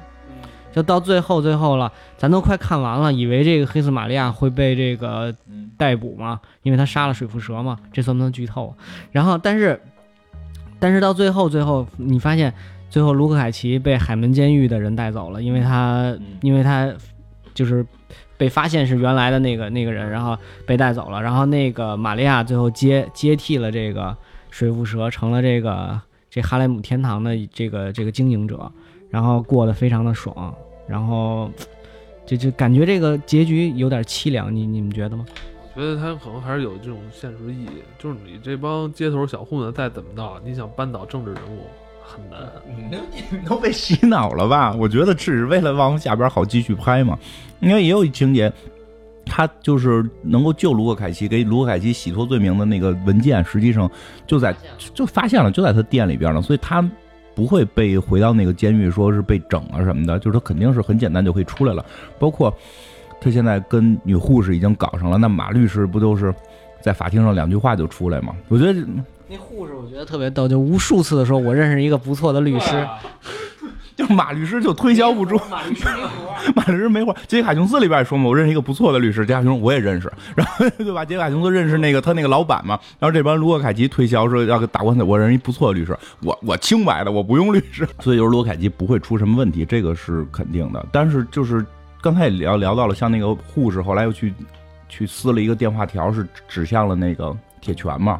[0.73, 5.33] 就到最后最后了，咱都快看完了，以为这个黑色玛利亚会被这个
[5.77, 8.75] 逮捕嘛，因为他杀了水蝮蛇嘛，这算不算剧透？
[9.13, 9.81] 然后，但是，
[10.77, 12.53] 但是到最后最后，你发现
[12.89, 16.93] 最后卢克凯奇被海门监狱的人带走了，因为他因为他
[17.53, 17.85] 就是
[18.37, 24.15] 被发现是原来的那个那个人，然后被带走了，然后那个玛利亚最后接接替了这个。
[24.51, 28.69] 水蝮蛇成了这个这哈莱姆天堂的这个这个经营者，
[29.11, 30.51] 然后过得非常的爽，
[30.87, 31.51] 然后
[32.25, 35.23] 就就感觉这个结局有点凄凉，你你们觉得吗？
[35.75, 37.69] 我觉得他可能还是有这种现实意义，
[37.99, 41.67] 就是你这帮街头小混子再怎么闹，你想扳倒政治人物
[42.09, 42.39] 很难。
[43.31, 44.73] 你都被洗脑了吧？
[44.73, 47.17] 我觉得只是为了往下边好继续拍嘛。
[47.59, 48.51] 因为也有一情节。
[49.31, 53.87] 他就是能够救卢克凯奇，给卢克凯奇洗脱罪名的那个文件，实际上
[54.25, 54.55] 就在
[54.91, 56.81] 就发现了，就在他店里边呢，所以他
[57.35, 61.85] 不会被回到那个监狱，说是被整啊什么的，就是他肯定是很简单就可以出来了。
[62.17, 62.51] 包括
[63.21, 66.33] 他现在跟女护士已经搞上了，那马律师不就是
[66.81, 68.35] 在法庭上两句话就出来吗？
[68.47, 68.83] 我觉得
[69.31, 72.87] 那护士我觉得特别逗，就无数次的说，我认识一个不错的律师，
[73.95, 76.53] 就马律师就推销不出， 马律师没活儿。
[76.55, 77.15] 马律师没活。
[77.27, 81.05] 杰卡琼斯里边也说嘛，我认识一个不错的律师，杰卡琼斯我也认识，然后对吧？
[81.05, 90.83] 杰卡琼斯认识那个他那个老板嘛，然后这帮卢克凯奇推销说要给打官司，我认识一不错的律师，我我清白的，我不用律师， 所以就是卢克凯奇不会出什么问题，这个是肯定的。
[90.91, 91.63] 但是就是
[92.01, 94.33] 刚才也聊聊到了，像那个护士后来又去
[94.87, 98.19] 去撕了一个电话条，是指向了那个铁拳嘛，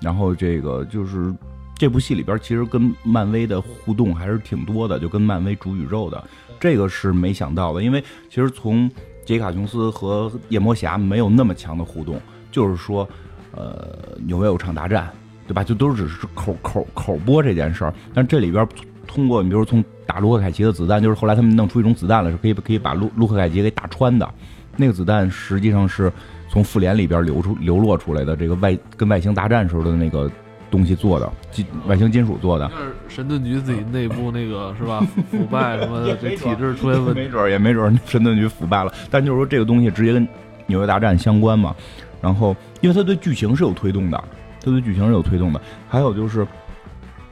[0.00, 1.34] 然后这个就是。
[1.76, 6.22] 这部戏里边其实跟漫威的互动还是挺多的，就跟漫威主宇宙的，
[6.60, 7.82] 这个是没想到的。
[7.82, 8.86] 因为其实从
[9.24, 12.20] 杰卡琼斯和夜魔侠没有那么强的互动，
[12.52, 13.08] 就是说，
[13.52, 13.96] 呃，
[14.26, 15.10] 有没有场大战，
[15.48, 15.64] 对吧？
[15.64, 17.94] 就都只是口口口播这件事儿。
[18.12, 18.68] 但这里边
[19.06, 24.28] 通过你比如从打卢克凯奇的子弹，就是后来他们弄出一种子弹来，是可以可以把卢卢克凯奇给打穿的。
[24.76, 26.12] 那个子弹实际上是
[26.50, 30.30] 从复联里边流出流落出来的，这个外跟外星大战时候的那个。
[30.70, 35.04] 东西做的金外星金属做的，是神盾局自己内部那个 是吧？
[35.28, 38.94] 腐败什么的，这体制出现问题，没准也没准神盾局腐败了。
[39.10, 40.28] 但就是说这个东西直接跟
[40.68, 41.74] 纽约大战相关嘛。
[42.20, 44.24] 然后因为它对剧情是有推动的，
[44.60, 45.60] 它对剧情是有推动的。
[45.88, 46.46] 还有就是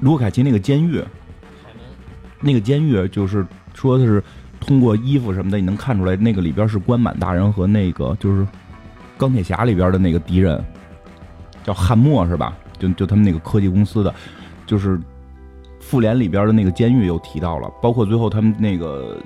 [0.00, 1.00] 卢凯奇那个监狱，
[2.40, 4.20] 那个监狱就是说的是
[4.58, 8.44] 通过衣服什么的，你能看出来那个里边是关满大人和那个就是
[9.18, 10.64] 钢铁侠里边的那个敌人，
[11.64, 12.56] 叫汉默是吧？
[12.78, 14.14] 就就他们那个科技公司的，
[14.64, 14.98] 就是
[15.80, 19.20] 复联里边的那个监狱又提到了，包括最后他们那个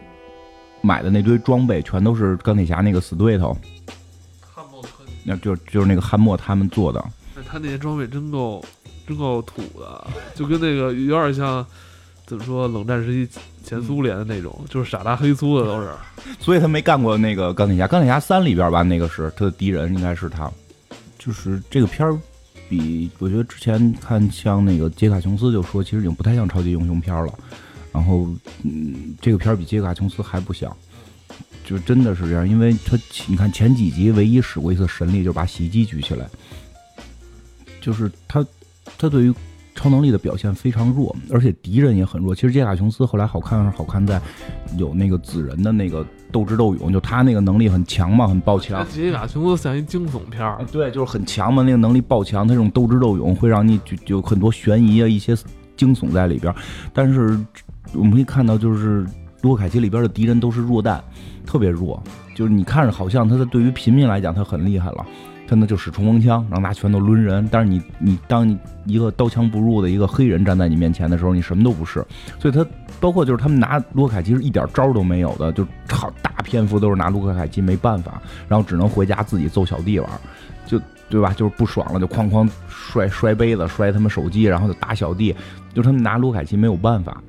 [0.80, 3.54] 买的那堆装备，全都是钢铁侠那个死对头，
[4.40, 7.04] 汉默科技，那就就是那个汉默他们做的。
[7.36, 8.64] 那他那些装备真够
[9.06, 11.64] 真够土的，就跟那个有点像
[12.32, 13.30] 怎么说冷战时期
[13.62, 15.92] 前苏联的那种，就是傻大黑粗的都是。
[16.40, 20.50] 所以他没干过那个钢铁侠，钢铁侠三里边吧，那个是他的敌人，应该是他。
[21.18, 22.18] 就是这个片儿。
[22.70, 27.30] 比我觉得之前看像那个杰卡琼斯就说，其实已经不太像超级英雄片了。
[27.92, 28.26] 然后，
[28.62, 30.74] 嗯，这个片儿比杰卡琼斯还不像，
[31.66, 32.48] 就真的是这样。
[32.48, 36.26] 因为他你看前几集唯一使过一次神力，就是把洗衣机举起来，
[37.78, 38.42] 就是他
[38.96, 39.34] 他对于。
[39.74, 42.34] 超能力的表现非常弱，而且敌人也很弱。
[42.34, 44.20] 其实杰卡琼斯后来好看是好看在
[44.76, 48.86] 有那个紫人的那个斗智斗勇，就他那个能力很强嘛，很爆强。
[48.88, 55.34] 杰卡琼斯像一惊悚片儿，对，就是很强嘛，那个能力爆强，他这种斗智斗勇会让你就就很多悬疑啊，一些
[55.76, 56.54] 惊悚在里边。
[56.92, 57.38] 但是
[57.94, 59.06] 我们可以看到，就是
[59.40, 61.02] 洛凯奇里边的敌人都是弱蛋，
[61.46, 62.00] 特别弱，
[62.36, 65.06] 就是你看着好像他的对于平民来讲他很厉害了。
[65.52, 67.46] 真的就使冲锋枪，然后拿拳头抡人。
[67.52, 72.02] 但是你你当你一个刀枪不入的一个黑人站在你面前的时候，你什么都不是。
[72.38, 72.66] 所以他
[72.98, 80.08] 包括就是他们拿卢克凯奇是一点招都没有的，就好大篇幅都是拿卢克凯奇没办法，然后只能回家自己揍小弟玩，
[80.64, 80.80] 就
[81.10, 81.34] 对吧？
[81.36, 85.36] 就是不爽了就哐哐摔摔杯子、摔他们手机，然后就打小弟，
[85.74, 87.22] 就他们拿卢凯奇没有办法。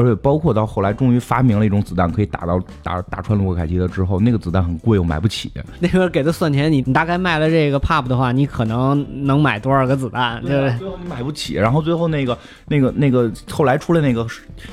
[0.00, 5.52] 而且包括到后来，终于发明了一种子弹，可以打到打打穿卢克凯奇的之后，那个子弹很贵，我买不起。
[5.78, 10.42] 那边给他算钱，你你大概卖了这个 pop 的话，你可能能买多少个子弹？
[10.42, 11.54] 对，最后你买不起。
[11.54, 12.36] 然后最后那个
[12.68, 14.26] 那个那个后来出来那个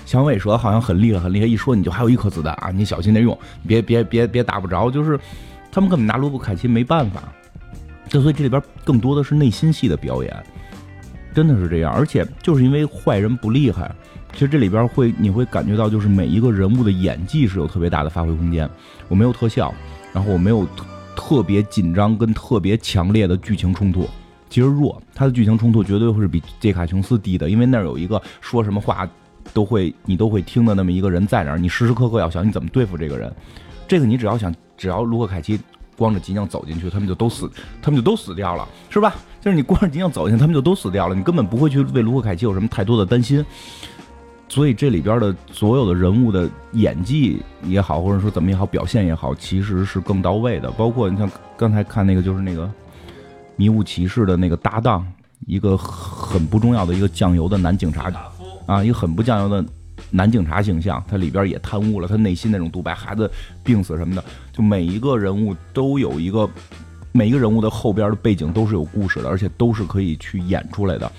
[0.06, 1.46] 响尾蛇，好像很厉害，很厉害。
[1.46, 4.90] 一说你就还有一颗子弹啊，你小心点用，别别别别打不着。
[4.90, 5.20] 就是
[5.72, 7.24] 他们根本拿卢克凯奇没办法。
[8.08, 10.34] 就所以这里边更多的是内心戏的表演，
[11.34, 11.92] 真的是这样。
[11.94, 13.94] 而且就是因为坏人不厉害。
[14.34, 18.70] 其实这里边会，你会感觉到，就是每一个人物的演技是有特别大的发挥空间。
[19.08, 19.74] 我没有特效，
[20.14, 24.08] 然后我没有特特别紧张跟特别强烈的剧情冲突。
[24.50, 29.10] 其实弱，他的剧情冲突绝对会是比杰卡琼斯低的，因为那儿有一个说什么话
[29.54, 33.34] 都会你都会听的那么一个人在那儿，你时时刻刻要想你怎么对付这个人。
[33.88, 35.60] 这个你只要想，只要卢克凯奇
[35.98, 37.50] 光着脊梁走进去，他们就都死，
[37.82, 39.16] 他们就都死掉了，是吧？
[39.42, 43.44] 就是你光着脊梁走进去，他们就都死掉了，你根本不会去为卢克凯奇有什么太多的担心。
[44.50, 50.72] 所以这里边的所有的人物的演技也好，或者说怎么也好，表现也好，其实是更到位的。
[50.72, 52.70] 包括你像刚才看那个，就是那个
[53.56, 55.06] 迷雾骑士的那个搭档，
[55.45, 58.12] 一个很不重要的一个酱油的男警察
[58.66, 59.64] 啊，一个很不酱油的
[60.10, 63.30] 男警察形象，他里边也贪污了，他内心那种独白，孩子
[63.64, 64.24] 病死什么的，
[64.54, 66.50] 就每一个人物都有一个，
[67.12, 71.12] 每一个人物的后边的背景都是有故事的，而且都是可以去演出来的。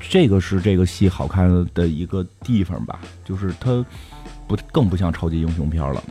[0.00, 3.84] 这个是这个戏好看的一个地方吧，就是它
[4.48, 6.02] 不更不像超级英雄片了。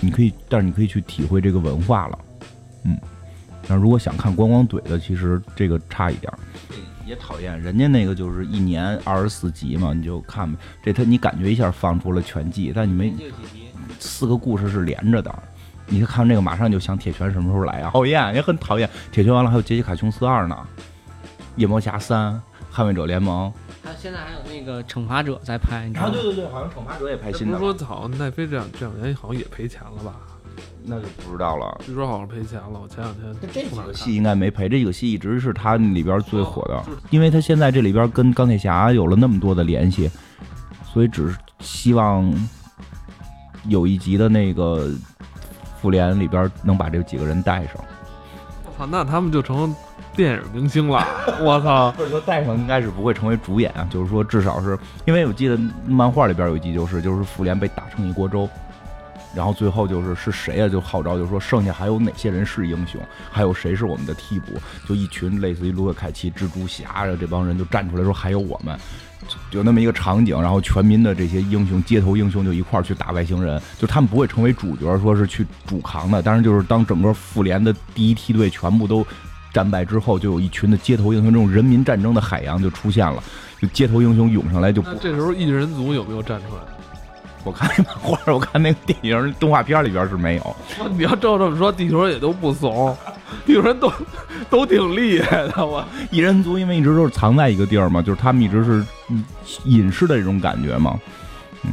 [0.00, 2.18] 你可以，但是你可以去体会这个文化了，
[2.84, 2.98] 嗯。
[3.68, 6.32] 但如果想看光光怼的，其实这个差一点。
[7.04, 10.58] 也讨厌人家那个就是一年二十四集嘛，你就看呗。
[10.82, 13.12] 这他你感觉一下放出了全季，但你没
[13.98, 15.32] 四个故事是连着的。
[15.86, 17.90] 你看这个马上就想铁拳什么时候来啊？
[17.92, 18.88] 讨厌，也很讨厌。
[19.10, 20.56] 铁拳完了还有杰西卡琼斯二呢，
[21.56, 22.40] 夜魔侠三。
[22.76, 23.50] 捍卫者联盟，
[23.82, 26.12] 他现在还有那个惩罚者在拍，你知道吗？
[26.12, 30.14] 对对对，好像惩罚者也拍新不是说好像奈飞这两这两年好像也赔钱了吧？
[30.84, 31.80] 那就不知道了。
[31.82, 40.10] 据说好像赔钱了，我前两天这几个戏应该没赔，这几个戏一直是他里边最火的哦，因为他现在这里边跟钢铁侠有了那么多的联系，
[40.92, 42.30] 所以只是希望
[43.68, 44.90] 有一集的那个
[45.80, 47.76] 复联里边能把这几个人带上。
[48.66, 49.74] 我操，那他们就成
[50.16, 51.06] 电影明星了，
[51.40, 51.92] 我操！
[51.92, 58.48] 或者说戴上应该是不会成为主演啊，就是说至少是因为我记得漫画里边有一集就是就是复联被打成一锅粥，
[59.34, 62.98] 然后最后就是是谁啊就号召就说剩下还有哪些人是英雄，
[63.30, 64.52] 还有谁是我们的替补，
[64.88, 68.76] 就一群类似于卢克凯奇、蜘蛛侠啊这帮人就站出来说还有我们。
[69.50, 76.22] 就有那么一个场景，然后全民的这些英雄、街头英雄就一块儿去打外星人，就他们不会成为主角，说是去主扛的。
[76.22, 79.04] 但是，就是当整个复联的第一梯队全部都
[79.56, 83.22] 战败之后，就有一群的街头英雄，这种人民战争的海洋就出现了，
[83.58, 86.62] 就街头英雄涌上来就不那这时候异人族有没有站出来？
[87.42, 90.56] 我看那漫画，我看那个电影动画片里边是没有。
[90.90, 92.94] 你要照这么说，地球人也都不怂，
[93.46, 93.90] 地球人都
[94.50, 95.82] 都挺厉害的，我
[96.12, 99.24] 异人族因为一直都是藏在一个地儿嘛，就是他们一直是嗯
[99.64, 101.00] 隐士的这种感觉嘛，
[101.64, 101.70] 嗯。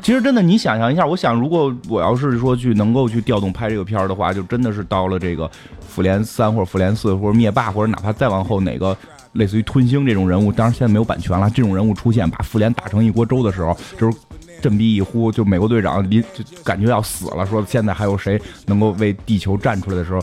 [0.00, 5.50] 其实真的，你想象一下，我想如果我要是说去能够去调动拍这个片儿的话，就真的是到了这个
[5.86, 8.96] 复联三或者复联四或者灭霸或者哪怕再往后哪个
[9.32, 14.16] 类似于吞星这种人物，当然现在没有版权了，这种人物出现把复联打成一锅粥的时候，就是
[14.62, 20.20] 振臂一呼，就美国队长离就感觉要死了，说现在还有谁能够为地球站出来的时候，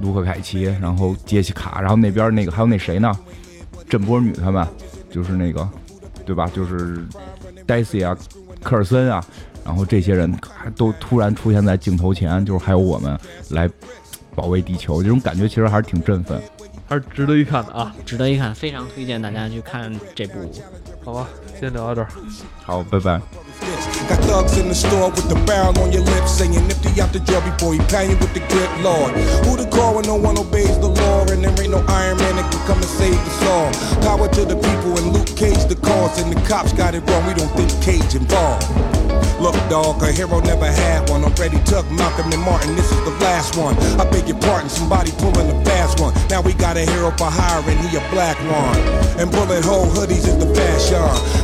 [0.00, 3.16] 卢克凯奇，然后杰西卡，然后那边那个还有那谁呢，
[3.88, 4.66] 震波女他们，
[5.10, 5.68] 就是那个
[6.24, 6.50] 对吧？
[6.54, 7.06] 就是
[7.66, 8.16] Daisy 啊，
[8.62, 9.24] 科尔森啊，
[9.64, 13.18] 然后这些人还都突然出现在镜头前，就是还有我们
[13.50, 13.68] 来
[14.34, 16.40] 保卫地球，这种感觉其实还是挺振奋。
[16.88, 17.94] 还是值得一看的啊！
[18.04, 20.34] 值得一看，非常推荐大家去看这部。
[21.04, 22.08] 好吧，先聊到这儿。
[22.64, 23.20] 好，拜拜。
[24.08, 27.40] Got thugs in the store with the barrel on your lips saying nifty out the jail
[27.42, 29.12] before he pound you with the grip, Lord.
[29.46, 32.36] Who to call when no one obeys the law and there ain't no Iron Man
[32.36, 33.70] that can come and save us all.
[34.02, 37.26] Power to the people and Luke Cage the cause and the cops got it wrong.
[37.26, 38.99] We don't think Cage involved.
[39.40, 41.24] Look, dog, a hero never had one.
[41.24, 42.76] Already took Malcolm and Martin.
[42.76, 43.74] This is the last one.
[43.98, 46.12] I beg your pardon, somebody pulling a fast one.
[46.28, 48.76] Now we got a hero for hire and he a black one.
[49.16, 51.00] And bullet hole hoodies is the fashion.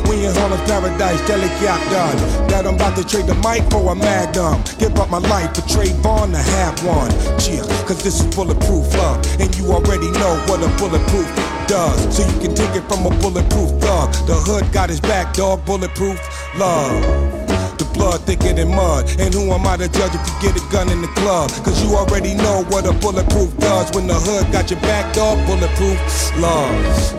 [0.07, 2.17] When you're Harlem's paradise, delicate done.
[2.49, 4.61] That I'm about to trade the mic for a magnum.
[4.77, 7.09] Give up my life for Trayvon to have one.
[7.41, 9.25] Cheer, cause this is bulletproof love.
[9.41, 11.25] And you already know what a bulletproof
[11.65, 11.97] does.
[12.15, 14.13] So you can take it from a bulletproof thug.
[14.29, 15.65] The hood got his back, dog.
[15.65, 16.21] Bulletproof
[16.55, 17.46] love.
[17.77, 19.05] The blood thicker than mud.
[19.19, 21.51] And who am I to judge if you get a gun in the club?
[21.63, 23.91] Cause you already know what a bulletproof does.
[23.93, 25.97] When the hood got your back, dog, bulletproof
[26.37, 26.73] love.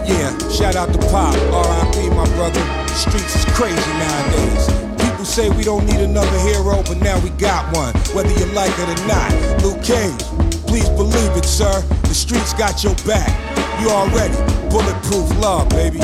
[0.07, 2.61] Yeah, shout out to Pop, RIP, my brother.
[2.91, 4.67] The Streets is crazy nowadays.
[4.99, 7.95] People say we don't need another hero, but now we got one.
[8.15, 9.31] Whether you like it or not.
[9.63, 10.23] Luke Cage,
[10.67, 11.83] please believe it, sir.
[12.03, 13.31] The streets got your back.
[13.81, 14.37] You already
[14.71, 16.01] bulletproof love, baby.